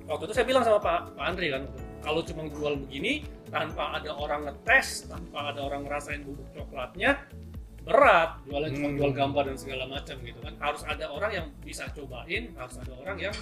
waktu 0.05 0.23
itu 0.29 0.33
saya 0.37 0.45
bilang 0.45 0.63
sama 0.65 0.77
Pak 0.77 1.17
Pak 1.17 1.25
Andri 1.25 1.49
kan, 1.49 1.65
kalau 2.07 2.23
cuma 2.23 2.47
jual 2.47 2.79
begini 2.79 3.27
tanpa 3.51 3.99
ada 3.99 4.15
orang 4.15 4.47
ngetes, 4.47 5.05
tanpa 5.05 5.51
ada 5.51 5.59
orang 5.59 5.83
ngerasain 5.83 6.23
bubuk 6.23 6.47
coklatnya 6.55 7.19
berat 7.83 8.39
jualan 8.43 8.67
cuma 8.71 8.87
Hmm. 8.87 8.97
jual 8.99 9.11
gambar 9.11 9.43
dan 9.47 9.57
segala 9.57 9.83
macam 9.87 10.15
gitu 10.19 10.39
kan 10.39 10.53
harus 10.59 10.83
ada 10.83 11.07
orang 11.07 11.31
yang 11.33 11.47
bisa 11.63 11.87
cobain 11.91 12.51
harus 12.55 12.75
ada 12.79 12.91
orang 12.97 13.17
yang 13.17 13.35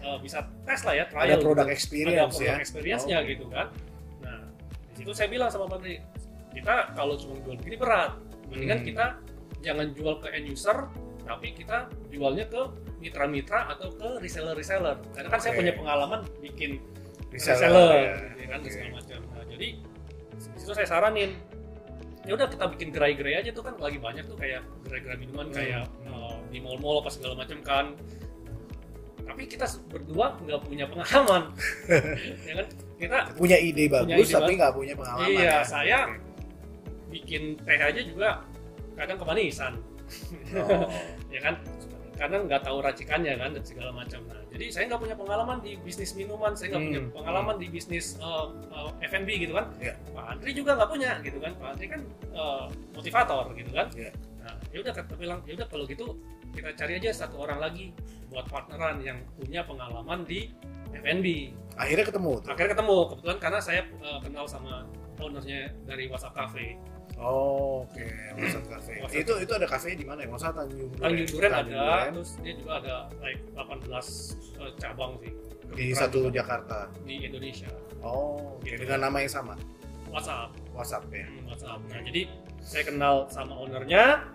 uh, 0.00 0.16
bisa 0.16 0.40
tes 0.64 0.80
lah 0.84 0.96
ya 0.96 1.04
Ada 1.04 1.12
trial 1.12 1.40
produk 1.40 1.66
gitu. 1.68 1.76
experience 1.76 2.16
ada 2.16 2.32
produk 2.32 2.48
ya. 2.48 2.56
experience-nya 2.60 3.16
Oke. 3.20 3.28
gitu 3.30 3.44
kan. 3.48 3.66
Nah, 4.20 4.40
di 4.88 4.94
situ 4.96 5.12
saya 5.12 5.28
bilang 5.28 5.48
sama 5.48 5.68
Pak 5.68 5.76
Andri, 5.80 5.96
kita 6.50 6.74
kalau 6.92 7.14
cuma 7.16 7.34
jual 7.40 7.56
begini 7.56 7.76
berat. 7.76 8.12
Mendingan 8.48 8.78
Hmm. 8.80 8.88
kita 8.88 9.06
jangan 9.60 9.86
jual 9.92 10.14
ke 10.18 10.28
end 10.32 10.46
user, 10.48 10.78
tapi 11.22 11.46
kita 11.52 11.76
jualnya 12.08 12.48
ke 12.48 12.62
mitra-mitra 12.98 13.68
atau 13.68 13.92
ke 13.92 14.16
reseller-reseller. 14.18 14.96
Karena 15.12 15.28
kan 15.28 15.40
saya 15.40 15.52
Oke. 15.52 15.60
punya 15.60 15.72
pengalaman 15.76 16.20
bikin 16.40 16.80
Reseller, 17.30 17.56
reseller, 17.56 17.90
ya. 17.94 18.14
ya 18.36 18.46
kan 18.48 18.58
Oke. 18.60 18.70
segala 18.70 18.90
macam. 18.96 19.20
Nah, 19.30 19.44
jadi 19.46 19.68
di 20.34 20.58
situ 20.58 20.72
saya 20.72 20.88
saranin 20.88 21.30
ya 22.20 22.32
udah 22.36 22.46
kita 22.46 22.64
bikin 22.68 22.88
gerai-gerai 22.90 23.34
aja 23.38 23.50
tuh 23.50 23.64
kan 23.64 23.74
lagi 23.80 23.96
banyak 23.96 24.24
tuh 24.26 24.36
kayak 24.36 24.60
gerai-gerai 24.84 25.18
minuman 25.18 25.48
Hmm. 25.48 25.56
kayak 25.56 25.82
uh, 26.04 26.36
di 26.48 26.58
mall-mall 26.60 27.00
apa 27.00 27.08
segala 27.08 27.34
macam 27.34 27.58
kan 27.64 27.86
tapi 29.24 29.46
kita 29.46 29.64
berdua 29.88 30.36
nggak 30.36 30.60
punya 30.60 30.84
pengalaman 30.84 31.42
ya 32.48 32.52
kan 32.60 32.66
kita 33.00 33.18
Punya 33.32 33.56
ide 33.56 33.88
bagus 33.88 34.26
ide 34.28 34.36
tapi 34.36 34.52
nggak 34.52 34.74
punya 34.74 34.94
pengalaman. 34.98 35.30
Iya, 35.32 35.48
ya. 35.48 35.56
saya 35.64 35.98
bikin 37.08 37.56
teh 37.64 37.78
aja 37.80 38.00
juga 38.04 38.44
kadang 38.94 39.16
kemanisan 39.16 39.72
Oh. 40.58 40.90
ya 41.34 41.40
kan 41.40 41.54
karena 42.20 42.36
nggak 42.44 42.60
tahu 42.60 42.84
racikannya 42.84 43.32
kan 43.34 43.56
dan 43.56 43.64
segala 43.64 43.90
macam 43.90 44.20
nah 44.28 44.36
jadi 44.52 44.68
saya 44.68 44.84
nggak 44.86 45.00
punya 45.00 45.16
pengalaman 45.16 45.56
di 45.58 45.72
bisnis 45.80 46.12
minuman 46.12 46.52
saya 46.52 46.68
nggak 46.70 46.80
Hmm. 46.80 46.88
punya 46.92 47.02
pengalaman 47.16 47.56
di 47.56 47.66
bisnis 47.66 48.20
uh, 48.20 48.52
uh, 48.68 48.92
F&B 49.00 49.28
gitu 49.40 49.56
kan 49.56 49.72
Iya. 49.80 49.96
Pak 50.12 50.24
Andri 50.28 50.50
juga 50.52 50.76
nggak 50.76 50.90
punya 50.90 51.10
gitu 51.20 51.38
kan 51.38 51.52
Pak 51.56 51.68
Andri 51.72 51.86
kan 51.88 52.00
uh, 52.30 52.68
motivator 52.92 53.44
gitu 53.56 53.72
kan 53.72 53.88
Iya. 53.96 54.12
nah 54.38 54.54
ya 54.68 54.78
udah 54.78 54.92
kata 54.92 55.12
bilang 55.16 55.40
ya 55.42 55.56
udah 55.56 55.66
kalau 55.66 55.84
gitu 55.84 56.06
kita 56.50 56.70
cari 56.76 56.92
aja 56.96 57.10
satu 57.16 57.40
orang 57.40 57.56
lagi 57.58 57.96
buat 58.28 58.44
partneran 58.46 59.00
yang 59.00 59.16
punya 59.34 59.64
pengalaman 59.64 60.22
di 60.22 60.52
F&B 60.92 61.26
Akhirnya 61.74 62.04
ketemu 62.04 62.32
tuh. 62.38 62.48
akhirnya 62.50 62.70
ketemu 62.74 62.96
kebetulan 63.08 63.38
karena 63.40 63.58
saya 63.58 63.80
uh, 63.98 64.20
kenal 64.20 64.44
sama 64.44 64.84
ownernya 65.16 65.72
dari 65.84 66.04
WhatsApp 66.06 66.36
Cafe 66.36 66.76
Oh, 67.20 67.84
oke. 67.84 68.06
WhatsApp 68.40 68.66
Cafe. 68.66 68.92
Itu 69.12 69.32
itu 69.36 69.52
ada 69.52 69.66
cafe 69.68 69.92
di 69.92 70.08
mana 70.08 70.24
ya? 70.24 70.32
Masa 70.32 70.56
Tanjung 70.56 70.88
Duren. 70.88 71.04
Tanjung 71.04 71.28
Duren 71.28 71.52
ada, 71.52 71.68
Duren. 71.68 72.10
terus 72.16 72.30
dia 72.40 72.54
juga 72.56 72.72
ada 72.80 72.94
like 73.20 73.42
18 73.52 73.92
uh, 74.56 74.72
cabang 74.80 75.12
sih. 75.20 75.32
di 75.70 75.94
satu 75.94 76.26
juga 76.26 76.42
Jakarta. 76.42 76.88
di 77.04 77.22
Indonesia. 77.22 77.68
Oh. 78.00 78.56
Gitu. 78.64 78.80
dengan 78.82 79.06
nama 79.06 79.20
yang 79.20 79.30
sama. 79.30 79.54
WhatsApp, 80.08 80.50
WhatsApp 80.74 81.04
ya. 81.12 81.28
hmm, 81.28 81.46
WhatsApp. 81.46 81.78
Nah, 81.86 82.00
jadi 82.02 82.22
saya 82.58 82.82
kenal 82.82 83.14
sama 83.28 83.54
ownernya, 83.54 84.26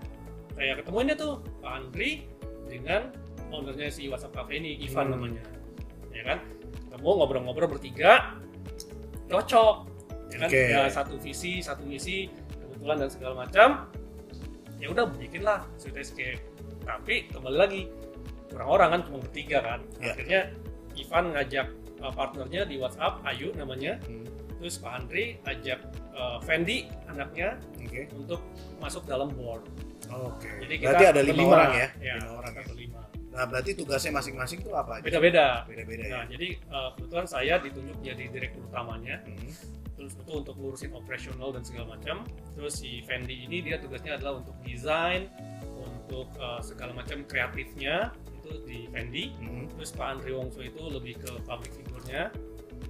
saya 0.56 0.72
ketemuinnya 0.80 1.18
tuh 1.20 1.44
Pak 1.60 1.72
Andri 1.76 2.30
dengan 2.70 3.12
ownernya 3.52 3.90
si 3.92 4.08
WhatsApp 4.08 4.32
Cafe 4.38 4.62
ini, 4.62 4.80
Ivan 4.80 5.10
Hmm. 5.10 5.14
namanya. 5.20 5.44
Ya 6.14 6.24
kan? 6.24 6.38
Ketemu 6.88 7.10
ngobrol-ngobrol 7.12 7.68
bertiga, 7.68 8.38
cocok. 9.28 9.76
Ya 10.32 10.38
kan? 10.40 10.48
Oke. 10.48 10.62
Ya, 10.72 10.82
satu 10.88 11.16
visi, 11.20 11.60
satu 11.60 11.84
misi, 11.84 12.32
kebetulan 12.86 13.02
dan 13.02 13.10
segala 13.10 13.34
macam. 13.42 13.68
Ya 14.78 14.88
udah 14.94 15.06
bikinlah 15.18 15.60
Sweet 15.82 15.98
Escape. 15.98 16.42
Tapi 16.86 17.26
kembali 17.34 17.58
lagi 17.58 17.82
kurang 18.54 18.70
orang 18.78 18.90
kan 18.94 19.02
cuma 19.10 19.18
bertiga 19.26 19.58
kan. 19.66 19.80
Ya. 19.98 20.14
Akhirnya 20.14 20.42
Ivan 20.94 21.26
ngajak 21.34 21.68
uh, 22.06 22.14
partnernya 22.14 22.62
di 22.70 22.78
WhatsApp, 22.78 23.26
Ayu 23.26 23.50
namanya. 23.58 23.98
Hmm, 24.06 24.30
Terus 24.62 24.78
Pak 24.78 24.92
Andri 24.94 25.42
ajak 25.50 25.82
uh, 26.14 26.38
Fendi 26.46 26.86
anaknya 27.10 27.58
Oke. 27.82 28.06
untuk 28.14 28.46
masuk 28.78 29.02
dalam 29.10 29.34
board. 29.34 29.66
Oke. 30.06 30.46
Jadi 30.70 30.74
kita 30.78 30.94
Berarti 30.94 31.06
ada 31.10 31.22
lima 31.26 31.44
orang 31.50 31.72
ya? 31.74 31.88
Ya, 31.98 32.14
Lima 32.22 32.32
orang 32.38 32.52
kita 32.54 32.62
ya. 32.62 32.70
berlima. 32.70 33.02
Nah, 33.36 33.44
berarti 33.50 33.72
tugasnya 33.76 34.12
masing-masing 34.16 34.62
tuh 34.64 34.78
apa 34.78 35.02
aja? 35.02 35.04
Beda-beda. 35.10 35.66
Beda-beda 35.68 36.04
ya. 36.06 36.14
Nah, 36.22 36.24
jadi 36.30 36.48
uh, 36.70 36.90
kebetulan 36.96 37.26
saya 37.28 37.54
ditunjuk 37.60 37.98
jadi 38.06 38.24
direktur 38.30 38.62
utamanya. 38.70 39.26
Hmm. 39.26 39.52
Terus 39.96 40.12
itu 40.12 40.32
untuk 40.32 40.56
ngurusin 40.60 40.92
operasional 40.92 41.56
dan 41.56 41.64
segala 41.64 41.96
macam. 41.96 42.28
Terus 42.54 42.84
si 42.84 43.00
Fendi 43.08 43.48
ini 43.48 43.64
dia 43.64 43.80
tugasnya 43.80 44.20
adalah 44.20 44.44
untuk 44.44 44.56
desain, 44.62 45.32
untuk 45.80 46.28
uh, 46.36 46.60
segala 46.60 46.92
macam 46.92 47.24
kreatifnya 47.24 48.12
itu 48.44 48.50
di 48.68 48.80
Fendi. 48.92 49.32
Hmm. 49.40 49.66
Terus 49.72 49.90
Pak 49.92 50.08
Andri 50.20 50.32
Wongso 50.36 50.60
itu 50.62 50.82
lebih 50.84 51.16
ke 51.24 51.32
public 51.44 51.72
figure-nya. 51.74 52.30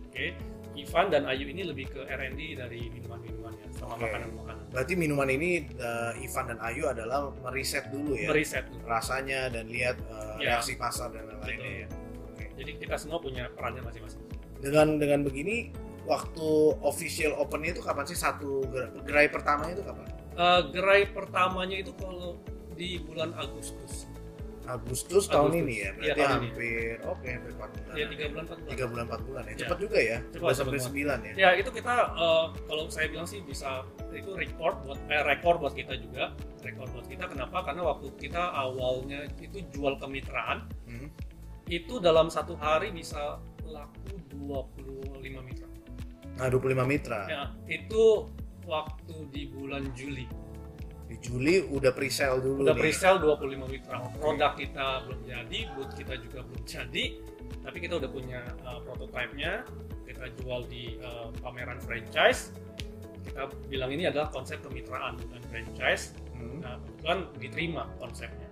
Oke. 0.10 0.34
Ivan 0.76 1.08
dan 1.08 1.24
Ayu 1.24 1.48
ini 1.48 1.64
lebih 1.64 1.88
ke 1.88 2.04
R&D 2.04 2.60
dari 2.60 2.92
minuman-minumannya 2.92 3.64
sama 3.72 3.96
Oke. 3.96 4.12
makanan-makanan. 4.12 4.64
Berarti 4.76 4.94
minuman 5.00 5.30
ini 5.32 5.64
uh, 5.80 6.12
Ivan 6.20 6.52
dan 6.52 6.60
Ayu 6.60 6.92
adalah 6.92 7.32
meriset 7.48 7.88
dulu 7.96 8.12
ya 8.12 8.28
Meriset 8.28 8.68
dulu. 8.68 8.84
rasanya 8.84 9.48
dan 9.48 9.72
lihat 9.72 9.96
uh, 10.12 10.36
Ya. 10.36 10.60
reaksi 10.60 10.76
pasar 10.76 11.16
dan 11.16 11.32
lain-lainnya 11.32 11.72
ya. 11.80 11.88
Oke. 12.28 12.52
jadi 12.60 12.72
kita 12.76 12.96
semua 13.00 13.24
punya 13.24 13.48
perannya 13.56 13.88
masing-masing 13.88 14.20
Dengan 14.60 15.00
dengan 15.00 15.24
begini 15.24 15.72
waktu 16.06 16.48
official 16.82 17.34
opennya 17.36 17.72
itu 17.72 17.82
kapan 17.82 18.06
sih 18.06 18.16
satu 18.16 18.62
ger- 18.68 18.94
gerai 19.04 19.28
pertamanya 19.28 19.74
itu 19.74 19.84
kapan? 19.84 20.06
Eh, 20.32 20.62
gerai 20.70 21.02
pertamanya 21.08 21.78
itu 21.78 21.92
kalau 21.94 22.38
di 22.72 23.00
bulan 23.00 23.34
Agustus 23.34 24.06
Agustus 24.66 25.30
tahun 25.30 25.54
Agustus. 25.54 25.62
ini 25.62 25.74
ya, 25.76 25.82
Iya, 25.86 25.92
berarti 25.92 26.10
tahun 26.12 26.26
ini. 26.26 26.34
hampir 26.50 26.96
oke 27.06 27.28
hampir 27.28 27.52
4 27.54 27.70
bulan. 27.72 27.94
ya 27.96 28.06
tiga 28.08 28.26
bulan 28.26 28.44
empat 28.44 28.58
bulan 28.58 28.72
Tiga 28.72 28.86
bulan 28.88 29.06
4 29.06 29.22
bulan 29.24 29.44
ya. 29.44 29.48
Ya. 29.48 29.58
Cepat 29.62 29.78
juga 29.78 29.98
ya. 30.00 30.18
Cepat, 30.28 30.54
sampai 30.56 30.80
9 30.82 31.20
ya. 31.22 31.34
Ya 31.36 31.50
itu 31.54 31.70
kita 31.72 31.94
eh, 32.12 32.46
kalau 32.66 32.84
saya 32.88 33.08
bilang 33.08 33.26
sih 33.26 33.40
bisa 33.42 33.70
itu 34.12 34.32
record 34.34 34.76
buat 34.82 35.00
eh, 35.06 35.22
rekor 35.24 35.56
buat 35.56 35.74
kita 35.74 35.94
juga 35.96 36.34
rekor 36.60 36.88
buat 36.90 37.06
kita 37.06 37.26
kenapa 37.28 37.58
karena 37.62 37.82
waktu 37.84 38.08
kita 38.18 38.42
awalnya 38.42 39.20
itu 39.38 39.58
jual 39.70 39.96
kemitraan 39.96 40.66
Hmm. 40.84 41.10
itu 41.66 41.98
dalam 42.00 42.28
satu 42.28 42.54
hari 42.56 42.90
bisa 42.90 43.38
laku 43.64 44.18
25 44.32 45.14
mitra 45.42 45.65
Nah, 46.36 46.48
25 46.52 46.84
mitra. 46.84 47.22
ya 47.32 47.44
itu 47.72 48.28
waktu 48.68 49.16
di 49.32 49.48
bulan 49.48 49.88
Juli. 49.96 50.28
Di 51.06 51.16
Juli 51.22 51.62
udah 51.64 51.94
pre-sale 51.94 52.42
dulu 52.42 52.66
udah 52.66 52.76
pre-sale 52.76 53.22
25 53.24 53.72
mitra. 53.72 54.04
Produk 54.20 54.52
kita 54.58 55.06
belum 55.08 55.22
jadi 55.24 55.60
booth 55.78 55.94
kita 55.96 56.14
juga 56.20 56.40
belum 56.44 56.64
jadi 56.66 57.06
tapi 57.66 57.78
kita 57.82 57.98
udah 57.98 58.10
punya 58.10 58.42
uh, 58.68 58.82
prototipe-nya. 58.84 59.64
Kita 60.06 60.32
jual 60.42 60.68
di 60.68 61.00
uh, 61.02 61.32
pameran 61.40 61.80
franchise. 61.80 62.52
Kita 63.26 63.50
bilang 63.72 63.90
ini 63.96 64.06
adalah 64.10 64.28
konsep 64.30 64.60
kemitraan 64.60 65.18
bukan 65.18 65.42
franchise. 65.50 66.14
Hmm. 66.36 66.60
nah 66.60 66.76
kebetulan 66.84 67.20
diterima 67.40 67.84
konsepnya 67.96 68.45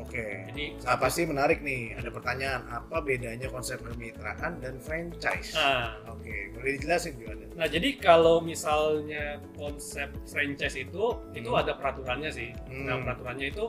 Oke. 0.00 0.48
jadi 0.48 0.64
Nah, 0.80 0.96
pasti 0.96 1.22
menarik 1.22 1.60
nih. 1.60 1.94
Ada 1.94 2.08
pertanyaan, 2.08 2.60
apa 2.66 2.96
bedanya 3.00 3.46
konsep 3.46 3.78
kemitraan 3.80 4.58
dan 4.58 4.80
franchise? 4.80 5.52
nah, 5.52 5.96
Oke, 6.08 6.50
boleh 6.52 6.76
dijelasin 6.76 7.14
juga 7.16 7.32
nah 7.50 7.68
jadi 7.68 7.92
kalau 7.98 8.40
misalnya 8.40 9.36
konsep 9.52 10.08
franchise 10.24 10.80
itu 10.80 11.04
itu 11.30 11.48
Hmm. 11.50 11.60
ada 11.60 11.76
peraturannya 11.76 12.32
sih 12.32 12.56
Hmm. 12.66 12.88
nah 12.88 12.96
peraturannya 13.04 13.52
itu 13.52 13.68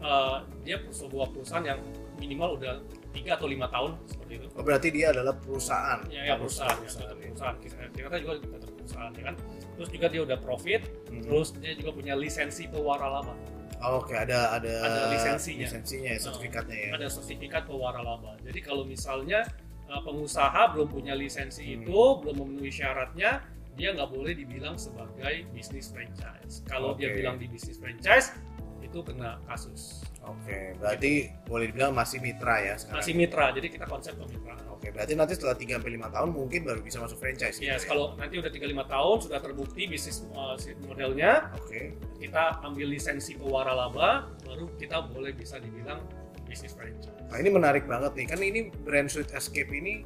uh, 0.00 0.44
dia 0.60 0.76
sebuah 0.86 1.32
perusahaan 1.32 1.64
yang 1.64 1.80
minimal 2.20 2.60
udah 2.60 2.84
tiga 3.16 3.40
atau 3.40 3.48
lima 3.48 3.64
tahun 3.66 3.96
seperti 4.04 4.44
itu 4.44 4.46
Oh, 4.52 4.60
berarti 4.60 4.88
dia 4.92 5.08
adalah 5.08 5.32
perusahaan. 5.32 6.04
ya, 6.12 6.20
ya 6.22 6.34
perusahaan, 6.36 6.76
ya, 6.76 6.84
perusahaan, 6.84 7.16
ya. 7.16 7.26
perusahaan. 7.32 7.56
Kita, 7.56 7.74
kita 7.96 8.16
juga 8.20 8.32
tetap 8.44 8.70
perusahaan 8.76 9.12
ya 9.16 9.22
kan. 9.24 9.34
Terus 9.80 9.88
juga 9.88 10.06
dia 10.12 10.20
udah 10.20 10.38
profit, 10.38 10.80
Hmm. 11.08 11.22
terus 11.24 11.48
dia 11.56 11.72
juga 11.72 11.90
punya 11.96 12.14
lisensi 12.14 12.68
pewaralaba. 12.68 13.32
Oh, 13.80 14.04
Oke, 14.04 14.12
ada 14.12 14.52
ada 14.52 14.72
Ada 14.84 15.00
lisensinya. 15.16 15.64
lisensinya, 15.64 16.10
ya, 16.12 16.20
sertifikatnya 16.20 16.76
ya. 16.76 16.90
Ada 17.00 17.06
sertifikat 17.08 17.62
pewaralaba. 17.64 18.36
Jadi 18.44 18.60
kalau 18.60 18.84
misalnya 18.84 19.48
uh, 19.88 20.00
pengusaha 20.04 20.76
belum 20.76 20.88
punya 20.88 21.16
lisensi 21.16 21.64
Hmm. 21.64 21.74
itu, 21.80 22.00
belum 22.20 22.36
memenuhi 22.44 22.68
syaratnya, 22.68 23.40
dia 23.80 23.96
nggak 23.96 24.10
boleh 24.12 24.36
dibilang 24.36 24.76
sebagai 24.76 25.48
bisnis 25.56 25.88
franchise. 25.88 26.60
Kalau 26.68 26.92
dia 26.92 27.08
Oke. 27.08 27.24
bilang 27.24 27.40
di 27.40 27.48
bisnis 27.48 27.80
franchise, 27.80 28.36
itu 28.80 28.98
kena 29.04 29.38
kasus. 29.46 30.04
Oke, 30.24 30.76
berarti 30.76 31.32
boleh 31.48 31.72
dibilang 31.72 31.96
masih 31.96 32.20
mitra 32.20 32.60
ya 32.60 32.74
sekarang. 32.76 33.00
Masih 33.00 33.14
mitra, 33.16 33.44
jadi 33.56 33.68
kita 33.72 33.86
konsep 33.88 34.12
kemitraan. 34.16 34.60
Oke, 34.72 34.92
berarti 34.92 35.12
nanti 35.16 35.36
setelah 35.36 35.56
3 35.56 35.80
sampai 35.80 35.92
5 35.96 36.14
tahun 36.16 36.28
mungkin 36.32 36.60
baru 36.64 36.80
bisa 36.84 37.00
masuk 37.00 37.16
franchise 37.20 37.56
gitu 37.60 37.68
Yes, 37.68 37.84
ya. 37.84 37.92
kalau 37.92 38.16
nanti 38.16 38.40
udah 38.40 38.52
3-5 38.52 38.92
tahun 38.92 39.16
sudah 39.24 39.38
terbukti 39.40 39.82
bisnis 39.88 40.24
uh, 40.32 40.56
modelnya, 40.88 41.52
Oke. 41.56 41.96
kita 42.20 42.60
ambil 42.64 42.92
lisensi 42.92 43.36
pewaralaba 43.36 44.28
baru 44.44 44.68
kita 44.76 45.08
boleh 45.08 45.32
bisa 45.32 45.60
dibilang 45.60 46.04
bisnis 46.48 46.74
franchise. 46.74 47.12
Nah, 47.30 47.36
ini 47.38 47.48
menarik 47.52 47.84
banget 47.86 48.12
nih. 48.16 48.26
Kan 48.26 48.40
ini 48.42 48.60
brand 48.84 49.06
Sweet 49.06 49.30
Escape 49.32 49.70
ini 49.70 50.02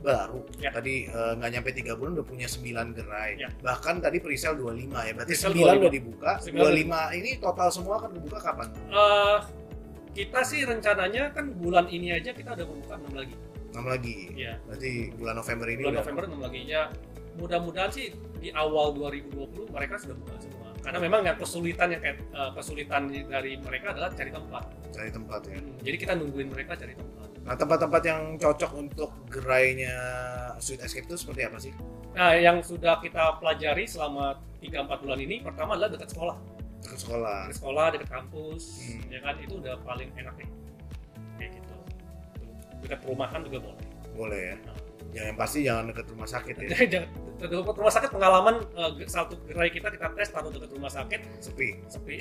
baru. 0.00 0.40
Ya. 0.58 0.70
Tadi 0.70 1.06
eh, 1.06 1.32
nggak 1.36 1.50
nyampe 1.52 1.70
3 1.72 1.98
bulan 1.98 2.10
udah 2.16 2.26
punya 2.26 2.46
9 2.46 2.96
gerai. 2.96 3.30
Ya. 3.36 3.48
Bahkan 3.60 4.00
tadi 4.00 4.18
pre-sale 4.20 4.56
25 4.58 4.92
ya. 5.02 5.12
Berarti 5.12 5.32
Pre-sale 5.32 5.54
9 5.54 5.62
udah 5.62 5.90
25. 5.90 5.96
dibuka. 5.98 6.30
9 6.40 6.52
25 7.12 7.18
ini 7.18 7.30
total 7.38 7.68
semua 7.70 7.94
akan 7.98 8.10
dibuka 8.12 8.38
kapan? 8.40 8.68
Eh, 8.88 9.38
kita 10.12 10.40
sih 10.42 10.60
rencananya 10.64 11.28
kan 11.30 11.52
bulan 11.52 11.86
ini 11.88 12.08
aja 12.10 12.32
kita 12.32 12.56
udah 12.56 12.66
membuka 12.66 12.94
6 12.96 13.12
lagi. 13.12 13.34
6 13.76 13.84
lagi. 13.84 14.16
Ya, 14.32 14.56
Berarti 14.64 14.90
bulan 15.14 15.34
November 15.36 15.66
ini 15.68 15.82
bulan 15.84 15.92
udah 15.92 16.02
November 16.02 16.24
6 16.32 16.46
lagi 16.48 16.60
ya. 16.64 16.82
Mudah-mudahan 17.36 17.90
sih 17.92 18.06
di 18.40 18.48
awal 18.52 18.96
2020 18.96 19.68
mereka 19.68 20.00
sudah 20.00 20.16
buka 20.16 20.36
semua. 20.40 20.72
Karena 20.80 20.98
memang 21.02 21.20
yang 21.20 21.36
kesulitan 21.36 21.92
yang 21.92 22.00
kayak 22.00 22.16
eh, 22.22 22.50
kesulitan 22.54 23.02
dari 23.10 23.58
mereka 23.58 23.92
adalah 23.92 24.08
cari 24.14 24.30
tempat. 24.32 24.64
cari 24.96 25.10
tempat 25.12 25.40
ya. 25.44 25.60
Hmm, 25.60 25.76
Jadi 25.84 25.96
kita 26.00 26.12
nungguin 26.16 26.48
mereka 26.48 26.72
cari 26.72 26.96
tempat. 26.96 27.28
Nah, 27.46 27.54
tempat-tempat 27.54 28.02
yang 28.02 28.34
cocok 28.42 28.70
untuk 28.74 29.10
gerainya 29.30 29.94
Sweet 30.58 30.82
Escape 30.82 31.06
itu 31.06 31.14
seperti 31.14 31.46
apa 31.46 31.62
sih? 31.62 31.70
Nah, 32.18 32.34
yang 32.34 32.58
sudah 32.58 32.98
kita 32.98 33.38
pelajari 33.38 33.86
selama 33.86 34.34
3-4 34.58 34.98
bulan 35.06 35.18
ini 35.22 35.38
pertama 35.46 35.78
adalah 35.78 35.94
dekat 35.94 36.10
sekolah. 36.10 36.36
Ke 36.82 36.98
sekolah. 36.98 37.38
Dekat 37.46 37.58
sekolah, 37.62 37.86
dekat 37.94 38.08
kampus, 38.10 38.62
Hmm. 38.82 39.02
ya 39.14 39.18
kan 39.22 39.34
itu 39.38 39.54
udah 39.62 39.78
paling 39.86 40.10
enak 40.18 40.34
nih. 40.42 40.48
Kayak 41.38 41.50
gitu. 41.62 41.76
Dekat 42.82 42.98
perumahan 43.06 43.40
juga 43.46 43.58
boleh. 43.62 43.84
Boleh 44.18 44.40
ya. 44.42 44.56
Nah. 44.66 44.75
Jangan 45.16 45.34
pasti 45.34 45.64
jangan 45.64 45.88
dekat 45.88 46.06
rumah 46.12 46.28
sakit 46.28 46.54
ya. 46.60 46.68
Dekat 47.36 47.76
rumah 47.76 47.92
sakit 47.92 48.10
pengalaman 48.12 48.60
eh, 48.76 49.04
satu 49.04 49.36
gerai 49.44 49.68
kita 49.68 49.88
kita 49.88 50.08
tes 50.12 50.28
taruh 50.28 50.48
dekat 50.48 50.72
rumah 50.72 50.88
sakit 50.88 51.20
Sepi. 51.40 51.68
sepi. 51.88 52.16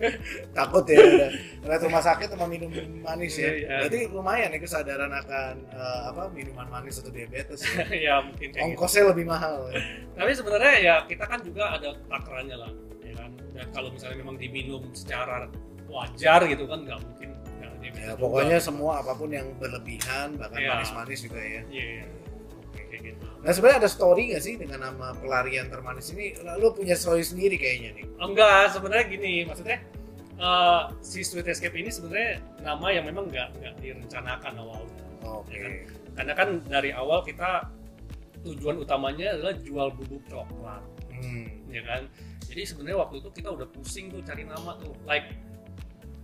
Takut 0.56 0.84
ya 0.88 1.28
ada 1.64 1.76
rumah 1.80 2.00
sakit 2.00 2.28
sama 2.32 2.44
minum 2.44 2.68
manis 3.00 3.36
ya. 3.36 3.48
Iya, 3.48 3.52
iya. 3.56 3.76
Berarti 3.84 4.00
lumayan 4.08 4.52
ya 4.52 4.60
kesadaran 4.60 5.12
akan 5.12 5.54
eh, 5.68 6.00
apa 6.12 6.22
minuman 6.32 6.68
manis 6.68 7.00
atau 7.00 7.08
diabetes 7.08 7.60
ya. 7.64 7.84
ya 8.12 8.14
mungkin 8.24 8.48
kayak 8.52 8.60
gitu. 8.60 8.72
Ongkosnya 8.76 9.04
lebih 9.12 9.24
mahal. 9.24 9.68
Ya. 9.72 9.80
Tapi 10.16 10.30
sebenarnya 10.32 10.72
ya 10.80 10.94
kita 11.04 11.24
kan 11.24 11.40
juga 11.40 11.64
ada 11.76 11.88
takarannya 12.08 12.56
lah, 12.56 12.70
ya 13.00 13.12
kan. 13.16 13.30
Dan 13.56 13.66
kalau 13.72 13.88
misalnya 13.92 14.16
memang 14.20 14.36
diminum 14.36 14.84
secara 14.92 15.48
wajar 15.88 16.40
gitu 16.48 16.64
kan 16.68 16.84
nggak 16.84 17.00
mungkin 17.00 17.30
Ya, 17.94 18.16
juga. 18.16 18.16
pokoknya 18.16 18.58
semua 18.58 19.04
apa 19.04 19.12
pun 19.12 19.28
yang 19.28 19.44
berlebihan 19.60 20.40
bahkan 20.40 20.56
Iya. 20.56 20.72
manis-manis 20.72 21.20
juga 21.20 21.36
ya. 21.36 21.60
Iya, 21.68 21.84
iya. 22.00 22.04
Nah 23.44 23.52
sebenarnya 23.52 23.84
ada 23.84 23.90
story 23.92 24.32
nggak 24.32 24.42
sih 24.42 24.54
dengan 24.56 24.88
nama 24.88 25.12
pelarian 25.14 25.68
termanis 25.68 26.16
ini? 26.16 26.32
Lo 26.56 26.72
punya 26.72 26.96
story 26.96 27.20
sendiri 27.20 27.60
kayaknya 27.60 27.92
nih. 27.92 28.04
Enggak, 28.16 28.72
sebenarnya 28.72 29.04
gini, 29.04 29.44
maksudnya 29.44 29.84
eh, 30.34 30.80
si 31.04 31.20
Sweet 31.20 31.52
Escape 31.52 31.76
ini 31.76 31.92
sebenarnya 31.92 32.40
nama 32.64 32.88
yang 32.88 33.04
memang 33.04 33.28
nggak 33.28 33.48
nggak 33.60 33.74
direncanakan 33.84 34.52
awalnya. 34.56 35.04
Oke. 35.22 35.52
Ya 35.52 35.58
kan? 35.60 35.72
Karena 36.14 36.32
kan 36.32 36.48
dari 36.64 36.90
awal 36.90 37.20
kita 37.20 37.68
tujuan 38.44 38.80
utamanya 38.80 39.36
adalah 39.36 39.54
jual 39.56 39.88
bubuk 39.92 40.24
coklat, 40.28 40.80
Hmm. 41.12 41.48
ya 41.68 41.80
kan. 41.84 42.08
Jadi 42.44 42.60
sebenarnya 42.64 42.98
waktu 43.00 43.20
itu 43.20 43.28
kita 43.32 43.48
udah 43.52 43.68
pusing 43.72 44.12
tuh 44.12 44.20
cari 44.20 44.44
nama 44.44 44.76
tuh, 44.76 44.92
like 45.04 45.32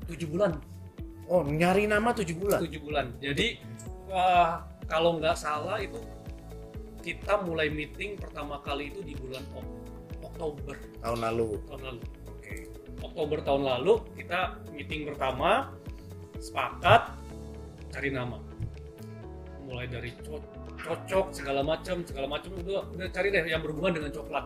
tujuh 0.04 0.28
bulan, 0.28 0.56
Oh 1.30 1.40
nyari 1.44 1.84
nama 1.86 2.10
tujuh 2.12 2.36
bulan. 2.36 2.58
tujuh 2.60 2.80
bulan. 2.80 3.06
Jadi 3.22 3.60
wah, 4.08 4.62
kalau 4.84 5.16
nggak 5.16 5.32
salah 5.34 5.80
itu 5.80 5.96
kita 7.00 7.40
mulai 7.40 7.68
meeting 7.68 8.14
pertama 8.14 8.60
kali 8.60 8.88
itu 8.88 9.00
di 9.00 9.14
bulan 9.14 9.42
Ok- 9.50 9.78
Oktober 10.22 10.76
Tahun 11.00 11.18
lalu. 11.18 11.48
tahun 11.66 11.82
lalu. 11.82 12.00
Oke. 12.30 12.54
Oktober 13.00 13.38
tahun 13.40 13.62
lalu 13.66 13.92
kita 14.14 14.38
meeting 14.70 15.04
pertama 15.04 15.72
sepakat 16.36 17.12
cari 17.90 18.08
nama 18.08 18.36
mulai 19.62 19.84
dari 19.84 20.10
co- 20.18 20.44
cocok 20.78 21.26
segala 21.30 21.60
macam 21.60 22.00
segala 22.02 22.26
macam 22.26 22.50
udah 22.56 22.88
udah 22.90 23.08
cari 23.08 23.28
deh 23.28 23.44
yang 23.44 23.60
berhubungan 23.60 23.92
dengan 23.94 24.10
coklat 24.10 24.44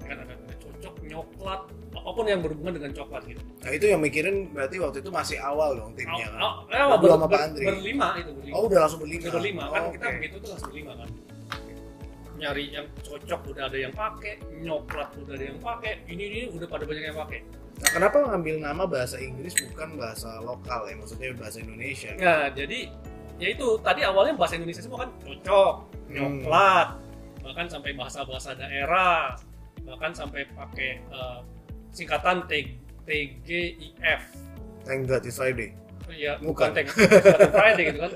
kan 0.00 0.16
ada, 0.18 0.32
ada 0.32 0.54
cocok 0.54 0.94
nyoklat 1.02 1.60
apa 1.94 2.10
pun 2.10 2.24
yang 2.24 2.40
berhubungan 2.40 2.74
dengan 2.74 2.92
coklat 2.92 3.22
gitu 3.26 3.40
Nah 3.58 3.70
itu 3.70 3.84
yang 3.86 4.00
mikirin 4.00 4.36
berarti 4.50 4.76
waktu 4.78 4.98
itu 4.98 5.10
masih 5.10 5.36
awal 5.38 5.72
dong 5.74 5.92
timnya 5.94 6.26
kan? 6.26 6.40
Aw- 6.40 6.56
aw- 6.64 6.64
eh, 6.66 6.84
Berdua 6.94 7.16
ber- 7.16 7.22
Pak 7.22 7.30
ber- 7.30 7.42
Andri. 7.42 7.64
berlima 7.66 8.08
itu 8.14 8.30
berlima 8.32 8.54
Oh 8.54 8.62
udah 8.64 8.78
langsung 8.80 9.00
berlima. 9.00 9.20
Udah 9.22 9.32
berlima 9.34 9.62
kan 9.66 9.80
Oh, 9.80 9.90
kita 9.90 10.04
oke. 10.04 10.14
begitu 10.14 10.34
tuh 10.36 10.48
langsung 10.50 10.70
berlima 10.70 10.92
kan 10.94 11.08
nyari 12.34 12.74
yang 12.74 12.86
cocok 13.00 13.54
udah 13.54 13.70
ada 13.70 13.78
yang 13.78 13.94
pakai 13.94 14.42
nyoklat 14.58 15.08
udah 15.16 15.34
ada 15.34 15.44
yang 15.44 15.58
pakai 15.58 16.02
ini 16.06 16.24
ini 16.24 16.40
udah 16.50 16.66
pada 16.66 16.84
banyak 16.84 17.04
yang 17.06 17.18
pakai 17.18 17.40
Nah, 17.74 17.90
kenapa 17.90 18.22
ngambil 18.22 18.62
nama 18.62 18.86
bahasa 18.86 19.18
Inggris 19.18 19.50
bukan 19.58 19.98
bahasa 19.98 20.38
lokal 20.38 20.86
ya? 20.86 20.94
Maksudnya 20.94 21.34
bahasa 21.34 21.58
Indonesia. 21.58 22.14
Nah, 22.14 22.46
jadi 22.54 22.86
ya 23.34 23.50
itu 23.50 23.66
tadi 23.82 24.06
awalnya 24.06 24.38
bahasa 24.38 24.54
Indonesia 24.54 24.78
semua 24.78 25.02
kan 25.02 25.10
cocok, 25.18 25.74
Hmm. 26.06 26.14
nyoklat, 26.14 26.88
bahkan 27.42 27.66
sampai 27.66 27.90
bahasa-bahasa 27.98 28.54
daerah, 28.54 29.34
bahkan 29.82 30.14
sampai 30.14 30.46
pakai 30.54 31.02
eh, 31.02 31.38
singkatan 31.90 32.46
T 32.46 32.78
TGIF. 33.10 34.22
Thank 34.86 35.10
God 35.10 35.26
it's 35.26 35.34
Friday. 35.34 35.74
Ya, 36.14 36.38
Bukan. 36.38 36.70
bukan, 36.70 36.86
bukan 36.86 37.50
Friday 37.58 37.84
gitu 37.90 37.98
kan. 37.98 38.12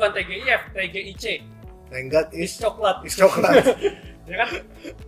Bukan 0.00 0.10
TGIF, 0.16 0.60
TGIC. 0.72 1.24
Thank 1.94 2.10
God 2.10 2.26
Is 2.34 2.58
coklat. 2.58 3.06
is 3.06 3.14
coklat. 3.14 3.62
Ya 4.24 4.40
kan? 4.40 4.50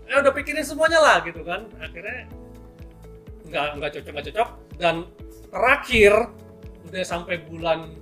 Ya 0.07 0.21
udah 0.21 0.29
pikirin 0.31 0.61
semuanya 0.61 1.01
lah 1.01 1.17
gitu 1.21 1.41
kan. 1.41 1.67
Akhirnya 1.77 2.29
nggak 3.45 3.69
nggak 3.75 3.91
cocok 3.91 4.13
nggak 4.13 4.27
cocok 4.29 4.49
dan 4.77 4.97
terakhir 5.49 6.13
udah 6.85 7.03
sampai 7.03 7.41
bulan 7.43 7.97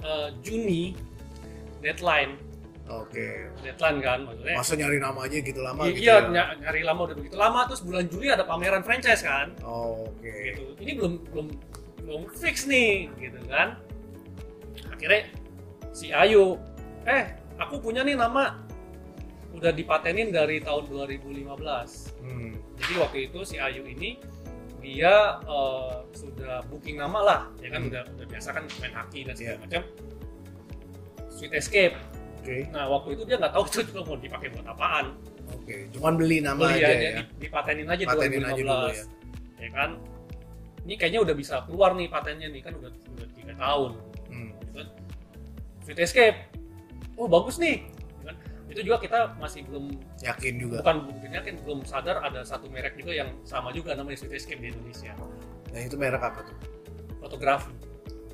eh, 0.00 0.28
Juni 0.38 0.92
deadline 1.80 2.36
Oke. 2.86 3.48
deadline 3.60 3.98
kan 3.98 4.18
maksudnya 4.22 4.54
Masa 4.54 4.74
nyari 4.74 4.98
nama 4.98 5.18
aja 5.22 5.36
gitu 5.38 5.60
lama 5.60 5.80
I- 5.80 5.94
gitu 5.94 6.02
iya 6.02 6.16
ya? 6.18 6.28
ny- 6.28 6.56
nyari 6.60 6.80
lama 6.82 7.00
udah 7.06 7.16
begitu 7.16 7.34
lama 7.34 7.60
terus 7.64 7.80
bulan 7.80 8.04
Juli 8.04 8.28
ada 8.28 8.42
pameran 8.42 8.82
franchise 8.82 9.22
kan 9.22 9.54
Oh, 9.62 10.10
Oke. 10.10 10.28
gitu 10.28 10.74
ini 10.78 10.92
belum 10.92 11.12
belum 11.30 11.46
belum 12.04 12.22
fix 12.34 12.66
nih 12.66 13.08
gitu 13.16 13.38
kan 13.46 13.78
akhirnya 14.90 15.24
si 15.90 16.10
Ayu 16.10 16.58
eh 17.06 17.30
aku 17.60 17.76
punya 17.78 18.00
nih 18.00 18.16
nama 18.16 18.56
udah 19.50 19.70
dipatenin 19.70 20.30
dari 20.30 20.58
tahun 20.58 20.88
2015 20.88 22.16
Hmm. 22.18 22.56
jadi 22.76 22.92
waktu 22.98 23.18
itu 23.26 23.38
si 23.42 23.56
Ayu 23.56 23.84
ini 23.84 24.16
dia 24.80 25.12
eh, 25.38 25.96
sudah 26.10 26.64
booking 26.66 26.96
nama 26.96 27.18
lah 27.20 27.40
ya 27.58 27.68
kan 27.68 27.80
Hmm. 27.82 27.90
udah 27.90 28.02
udah 28.10 28.26
biasa 28.26 28.48
kan 28.50 28.64
main 28.80 28.94
haki 28.94 29.20
dan 29.22 29.34
segala 29.34 29.52
Iya. 29.52 29.60
macam 29.60 29.82
Sweet 31.28 31.52
Escape 31.54 31.96
Oke. 32.38 32.56
nah 32.70 32.88
waktu 32.88 33.08
itu 33.12 33.22
dia 33.24 33.36
nggak 33.36 33.52
tahu 33.52 33.64
itu 33.68 33.78
juga 33.86 34.00
mau 34.02 34.16
dipakai 34.16 34.48
buat 34.50 34.66
apaan 34.66 35.06
Oke. 35.50 35.90
Cuman 35.90 36.14
beli 36.14 36.38
nama 36.38 36.62
beli 36.62 36.78
aja 36.78 36.86
aja, 36.86 36.96
ya. 36.96 37.12
di- 37.18 37.30
dipatenin 37.42 37.86
aja 37.86 38.02
Patenin 38.06 38.40
aja 38.40 38.54
2015 38.54 38.62
dulu 38.62 38.88
ya. 38.88 39.04
ya 39.58 39.70
kan 39.70 39.90
ini 40.80 40.94
kayaknya 40.96 41.20
udah 41.20 41.34
bisa 41.34 41.54
keluar 41.62 41.92
nih 41.92 42.08
patennya 42.08 42.48
nih 42.48 42.62
kan 42.62 42.72
udah 42.72 42.88
udah 42.88 43.26
tiga 43.34 43.52
tahun 43.54 43.92
Hmm. 44.30 44.50
Sweet 45.82 45.98
Escape 45.98 46.38
oh 47.20 47.28
bagus 47.28 47.56
nih 47.56 47.84
gitu 47.84 48.24
kan. 48.24 48.34
itu 48.66 48.80
juga 48.82 48.96
kita 48.98 49.18
masih 49.36 49.60
belum 49.62 49.92
Yakin 50.18 50.54
juga. 50.56 50.76
bukan 50.80 50.96
bukan 51.06 51.30
yakin 51.32 51.54
belum 51.60 51.78
sadar 51.84 52.16
ada 52.18 52.40
satu 52.42 52.66
merek 52.66 52.96
juga 52.96 53.12
yang 53.14 53.28
sama 53.42 53.68
juga 53.70 53.92
namanya 53.92 54.16
Sweet 54.16 54.34
Escape 54.34 54.58
di 54.58 54.68
Indonesia 54.70 55.12
Nah 55.70 55.80
itu 55.80 55.94
merek 55.94 56.18
apa 56.18 56.40
tuh? 56.42 56.56
fotografi 57.20 57.70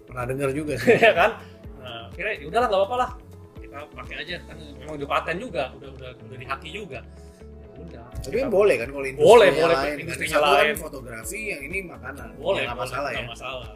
Pernah 0.07 0.25
dengar 0.25 0.49
juga 0.51 0.79
sih. 0.79 0.95
ya 0.97 1.13
kan 1.13 1.31
nah 1.77 2.07
kira 2.11 2.31
ya 2.33 2.47
udahlah 2.47 2.67
nggak 2.67 2.81
apa-apa 2.81 2.97
lah 2.97 3.11
kita 3.57 3.77
pakai 3.93 4.15
aja 4.17 4.35
kan 4.43 4.57
memang 4.57 4.95
udah 4.97 5.09
paten 5.09 5.37
juga 5.37 5.65
udah 5.73 5.91
udah 5.93 6.11
udah 6.21 6.37
dihaki 6.37 6.69
juga 6.73 6.99
ya 7.03 7.69
udah 7.77 8.07
Tapi 8.17 8.37
kan 8.37 8.43
kita- 8.43 8.55
boleh 8.55 8.75
kan 8.77 8.89
kalau 8.89 9.05
industri 9.05 9.27
Boleh, 9.29 9.49
boleh, 9.53 9.77
lain. 9.77 9.97
industrinya 10.01 10.33
Kan 10.33 10.47
lain. 10.49 10.67
kan 10.67 10.79
fotografi, 10.81 11.41
yang 11.47 11.63
ini 11.63 11.79
makanan. 11.85 12.29
boleh 12.37 12.63
Nggak 12.65 12.79
masalah 12.81 13.11
ya. 13.13 13.23
masalah 13.25 13.71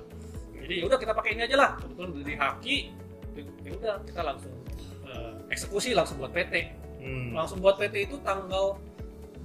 jadi 0.56 0.74
ya 0.76 0.84
udah 0.86 0.98
kita 0.98 1.12
pakai 1.12 1.30
ini 1.34 1.42
aja 1.44 1.56
lah 1.56 1.70
kebetulan 1.76 2.08
udah 2.10 2.24
dihaki 2.24 2.76
ya 3.60 3.70
udah 3.72 3.94
kita 4.02 4.20
langsung 4.22 4.54
eksekusi 5.50 5.92
langsung 5.92 6.18
buat 6.18 6.30
PT 6.30 6.54
Hmm. 7.00 7.32
langsung 7.32 7.58
buat 7.58 7.74
PT 7.74 8.06
itu 8.06 8.20
tanggal 8.20 8.76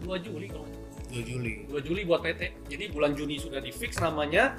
2 0.03 0.19
Juli 0.19 0.51
kalau 0.51 0.67
nggak 0.67 0.75
salah. 0.91 1.07
2 1.07 1.23
Juli. 1.23 1.53
2 1.65 1.79
Juli 1.81 2.01
buat 2.03 2.19
PT 2.19 2.41
jadi 2.67 2.83
bulan 2.91 3.15
Juni 3.15 3.35
sudah 3.35 3.59
di 3.59 3.71
fix 3.71 3.97
namanya 3.99 4.55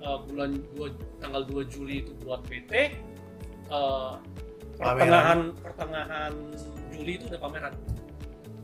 Eh, 0.00 0.18
bulan 0.24 0.56
2, 0.72 0.88
tanggal 1.20 1.44
2 1.44 1.60
Juli 1.66 2.00
itu 2.00 2.16
buat 2.22 2.40
PT 2.42 2.72
Eh, 3.68 4.12
pertengahan 4.74 5.52
pertengahan 5.54 6.32
Juli 6.90 7.12
itu 7.14 7.28
udah 7.28 7.36
pameran 7.38 7.74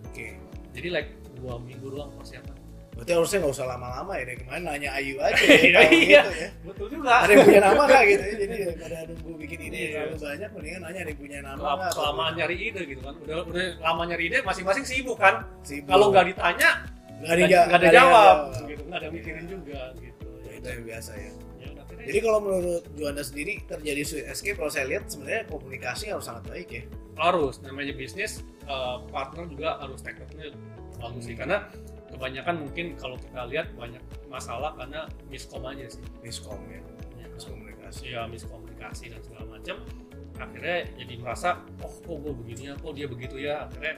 Oke. 0.07 0.41
jadi 0.73 0.89
like 0.91 1.11
dua 1.37 1.61
minggu 1.61 1.87
doang 1.87 2.09
persiapan 2.15 2.56
Berarti 2.97 3.13
harusnya 3.13 3.39
nggak 3.39 3.53
usah 3.53 3.67
lama-lama 3.69 4.13
ya. 4.17 4.23
Dari 4.25 4.39
kemarin 4.41 4.63
nanya 4.65 4.91
Ayu 4.97 5.15
aja. 5.21 5.37
Iya, 5.47 5.69
ya, 5.69 5.81
iya. 5.93 6.21
gitu 6.25 6.33
ya. 6.33 6.49
betul 6.65 6.87
juga 6.89 7.11
Ada 7.21 7.31
yang 7.31 7.45
punya 7.45 7.61
nama 7.61 7.83
nggak 7.85 8.03
gitu 8.07 8.25
ya. 8.25 8.35
Jadi 8.35 8.57
daripada 8.57 8.97
nunggu 9.07 9.31
bikin 9.37 9.59
ini 9.63 9.77
Iya. 9.77 9.89
terlalu 9.93 10.17
banyak, 10.19 10.49
mendingan 10.51 10.81
nanya 10.81 10.99
ada 10.99 11.11
yang 11.13 11.21
punya 11.21 11.39
nama 11.41 11.61
nggak? 11.69 11.91
kelamaan 11.93 12.33
nyari 12.35 12.57
ide 12.59 12.81
gitu 12.87 13.01
kan 13.01 13.15
udah 13.19 13.37
udah 13.45 13.65
lama 13.79 14.03
nyari 14.07 14.25
ide 14.27 14.39
masing-masing 14.41 14.85
sibuk 14.85 15.17
kan 15.17 15.35
Sibuk. 15.61 15.87
kalau 15.87 16.07
nggak 16.09 16.25
ditanya 16.27 16.71
nggak 17.17 17.33
ada, 17.33 17.47
jawab 17.47 17.89
jawab. 17.93 18.37
gitu 18.65 18.83
nggak 18.83 18.99
ada 18.99 19.09
mikirin 19.09 19.45
juga 19.47 19.81
gitu 19.95 20.25
Ya, 20.43 20.53
itu 20.55 20.67
yang 20.71 20.85
biasa 20.87 21.11
ya. 21.15 21.31
Ya 21.59 21.71
Jadi 22.07 22.19
kalau 22.23 22.39
menurut 22.39 22.85
Juanda 22.93 23.21
sendiri 23.21 23.53
terjadi 23.63 24.03
sweet 24.03 24.27
escape 24.27 24.57
kalau 24.57 24.69
saya 24.69 24.87
lihat 24.87 25.05
sebenarnya 25.07 25.43
komunikasi 25.47 26.05
harus 26.09 26.25
sangat 26.25 26.45
baik 26.47 26.69
ya. 26.71 26.83
harus 27.17 27.61
namanya 27.61 27.93
bisnis 27.93 28.41
eh, 28.65 28.97
partner 29.09 29.45
juga 29.47 29.77
harus 29.77 30.01
tekniknya 30.01 30.53
bagus 30.97 31.25
sih 31.25 31.35
karena 31.35 31.69
kebanyakan 32.17 32.65
mungkin 32.65 32.87
kalau 32.97 33.17
kita 33.17 33.45
lihat 33.47 33.69
banyak 33.77 34.01
masalah 34.27 34.73
karena 34.75 35.05
miskom 35.29 35.63
aja 35.63 35.87
sih. 35.87 36.03
Miskom 36.21 36.59
ya, 36.67 36.81
Ya, 37.17 37.27
miskomunikasi. 37.31 38.03
ya 38.11 38.23
miskomunikasi 38.25 39.05
dan 39.13 39.21
segala 39.21 39.45
macam. 39.53 39.77
Akhirnya 40.37 40.85
jadi 40.97 41.15
merasa 41.17 41.61
oh 41.81 41.93
kok 41.93 42.17
gue 42.19 42.33
begini 42.35 42.63
ya? 42.69 42.75
Kok 42.77 42.93
dia 42.93 43.07
begitu 43.07 43.37
ya? 43.37 43.65
Akhirnya 43.65 43.95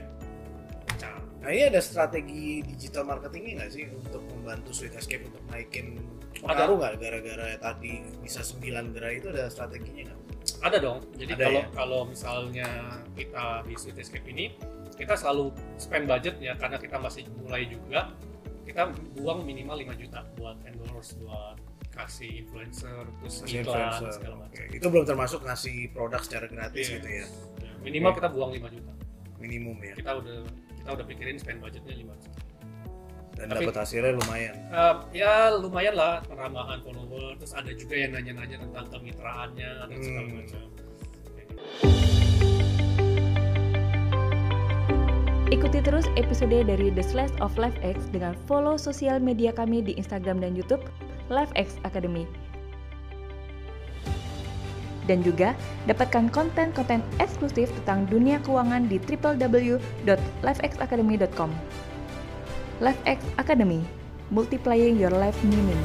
pecah. 0.86 1.18
Nah 1.38 1.50
ini 1.50 1.62
ada 1.66 1.78
strategi 1.78 2.62
digital 2.62 3.06
marketingnya 3.06 3.62
nggak 3.62 3.70
sih 3.70 3.86
untuk 3.88 4.22
membantu 4.28 4.70
Sweet 4.74 4.94
Escape 4.94 5.26
untuk 5.26 5.42
naikin 5.48 5.98
pengaruh 6.38 6.78
nggak 6.78 6.94
gara-gara 6.98 7.58
tadi 7.58 7.98
bisa 8.22 8.42
9 8.42 8.94
gerai 8.94 9.18
itu 9.18 9.30
ada 9.30 9.50
strateginya 9.50 10.10
nggak? 10.10 10.20
ada 10.58 10.78
dong. 10.82 10.98
Jadi 11.14 11.32
Ada 11.38 11.44
kalau 11.44 11.60
ya? 11.62 11.66
kalau 11.70 12.00
misalnya 12.06 12.68
kita 13.14 13.62
di 13.62 13.74
Sweet 13.74 13.98
Escape 13.98 14.26
ini 14.26 14.50
kita 14.98 15.14
selalu 15.14 15.48
spend 15.76 16.04
budget 16.04 16.34
ya 16.38 16.52
karena 16.52 16.76
kita 16.76 16.98
masih 16.98 17.22
mulai 17.38 17.64
juga 17.64 18.10
kita 18.62 18.90
buang 19.16 19.40
minimal 19.42 19.78
5 19.78 19.94
juta 19.96 20.20
buat 20.34 20.58
endorse 20.62 21.16
buat 21.16 21.56
kasih 21.88 22.44
influencer 22.44 23.06
terus 23.16 23.34
Masih 23.40 23.58
iklan 23.60 23.74
influencer. 23.80 24.10
segala 24.12 24.34
macam 24.38 24.62
Itu 24.68 24.86
belum 24.88 25.04
termasuk 25.04 25.40
ngasih 25.40 25.76
produk 25.90 26.20
secara 26.20 26.46
gratis 26.46 26.84
Iya. 26.84 26.94
gitu 26.94 27.08
ya, 27.08 27.26
Ya, 27.58 27.72
minimal 27.80 28.10
Oke. 28.10 28.16
kita 28.18 28.28
buang 28.28 28.50
5 28.52 28.68
juta 28.68 28.92
minimum 29.38 29.76
ya. 29.80 29.94
kita 29.94 30.12
udah 30.12 30.38
kita 30.74 30.90
udah 30.92 31.04
pikirin 31.06 31.36
spend 31.36 31.58
budgetnya 31.58 31.94
5 31.96 32.14
juta 32.18 32.40
Dan 33.34 33.46
dapat 33.48 33.70
hasilnya 33.76 34.12
lumayan. 34.14 34.54
Eh, 34.66 34.94
ya 35.14 35.34
lumayan 35.54 35.94
lah 35.94 36.18
penambahan 36.22 36.82
follower 36.82 37.38
terus 37.38 37.54
ada 37.54 37.70
juga 37.70 37.94
yang 37.94 38.10
nanya-nanya 38.10 38.58
tentang 38.60 38.86
kemitraannya 38.90 39.70
dan 39.80 39.96
segala 39.96 40.26
Hmm. 40.26 40.36
macam 40.36 40.62
Ikuti 45.48 45.80
terus 45.80 46.04
episode 46.20 46.68
dari 46.68 46.92
The 46.92 47.00
Slice 47.00 47.32
of 47.40 47.56
LifeX 47.56 48.12
dengan 48.12 48.36
follow 48.44 48.76
sosial 48.76 49.16
media 49.16 49.48
kami 49.48 49.80
di 49.80 49.96
Instagram 49.96 50.44
dan 50.44 50.52
YouTube 50.52 50.84
LifeX 51.32 51.80
Academy. 51.88 52.28
Dan 55.08 55.24
juga 55.24 55.56
dapatkan 55.88 56.28
konten-konten 56.28 57.00
eksklusif 57.16 57.72
tentang 57.80 58.04
dunia 58.12 58.36
keuangan 58.44 58.92
di 58.92 59.00
www.lifexacademy.com. 59.00 61.50
LifeX 62.84 63.24
Academy, 63.40 63.80
multiplying 64.28 65.00
your 65.00 65.16
life 65.16 65.40
meaning. 65.48 65.80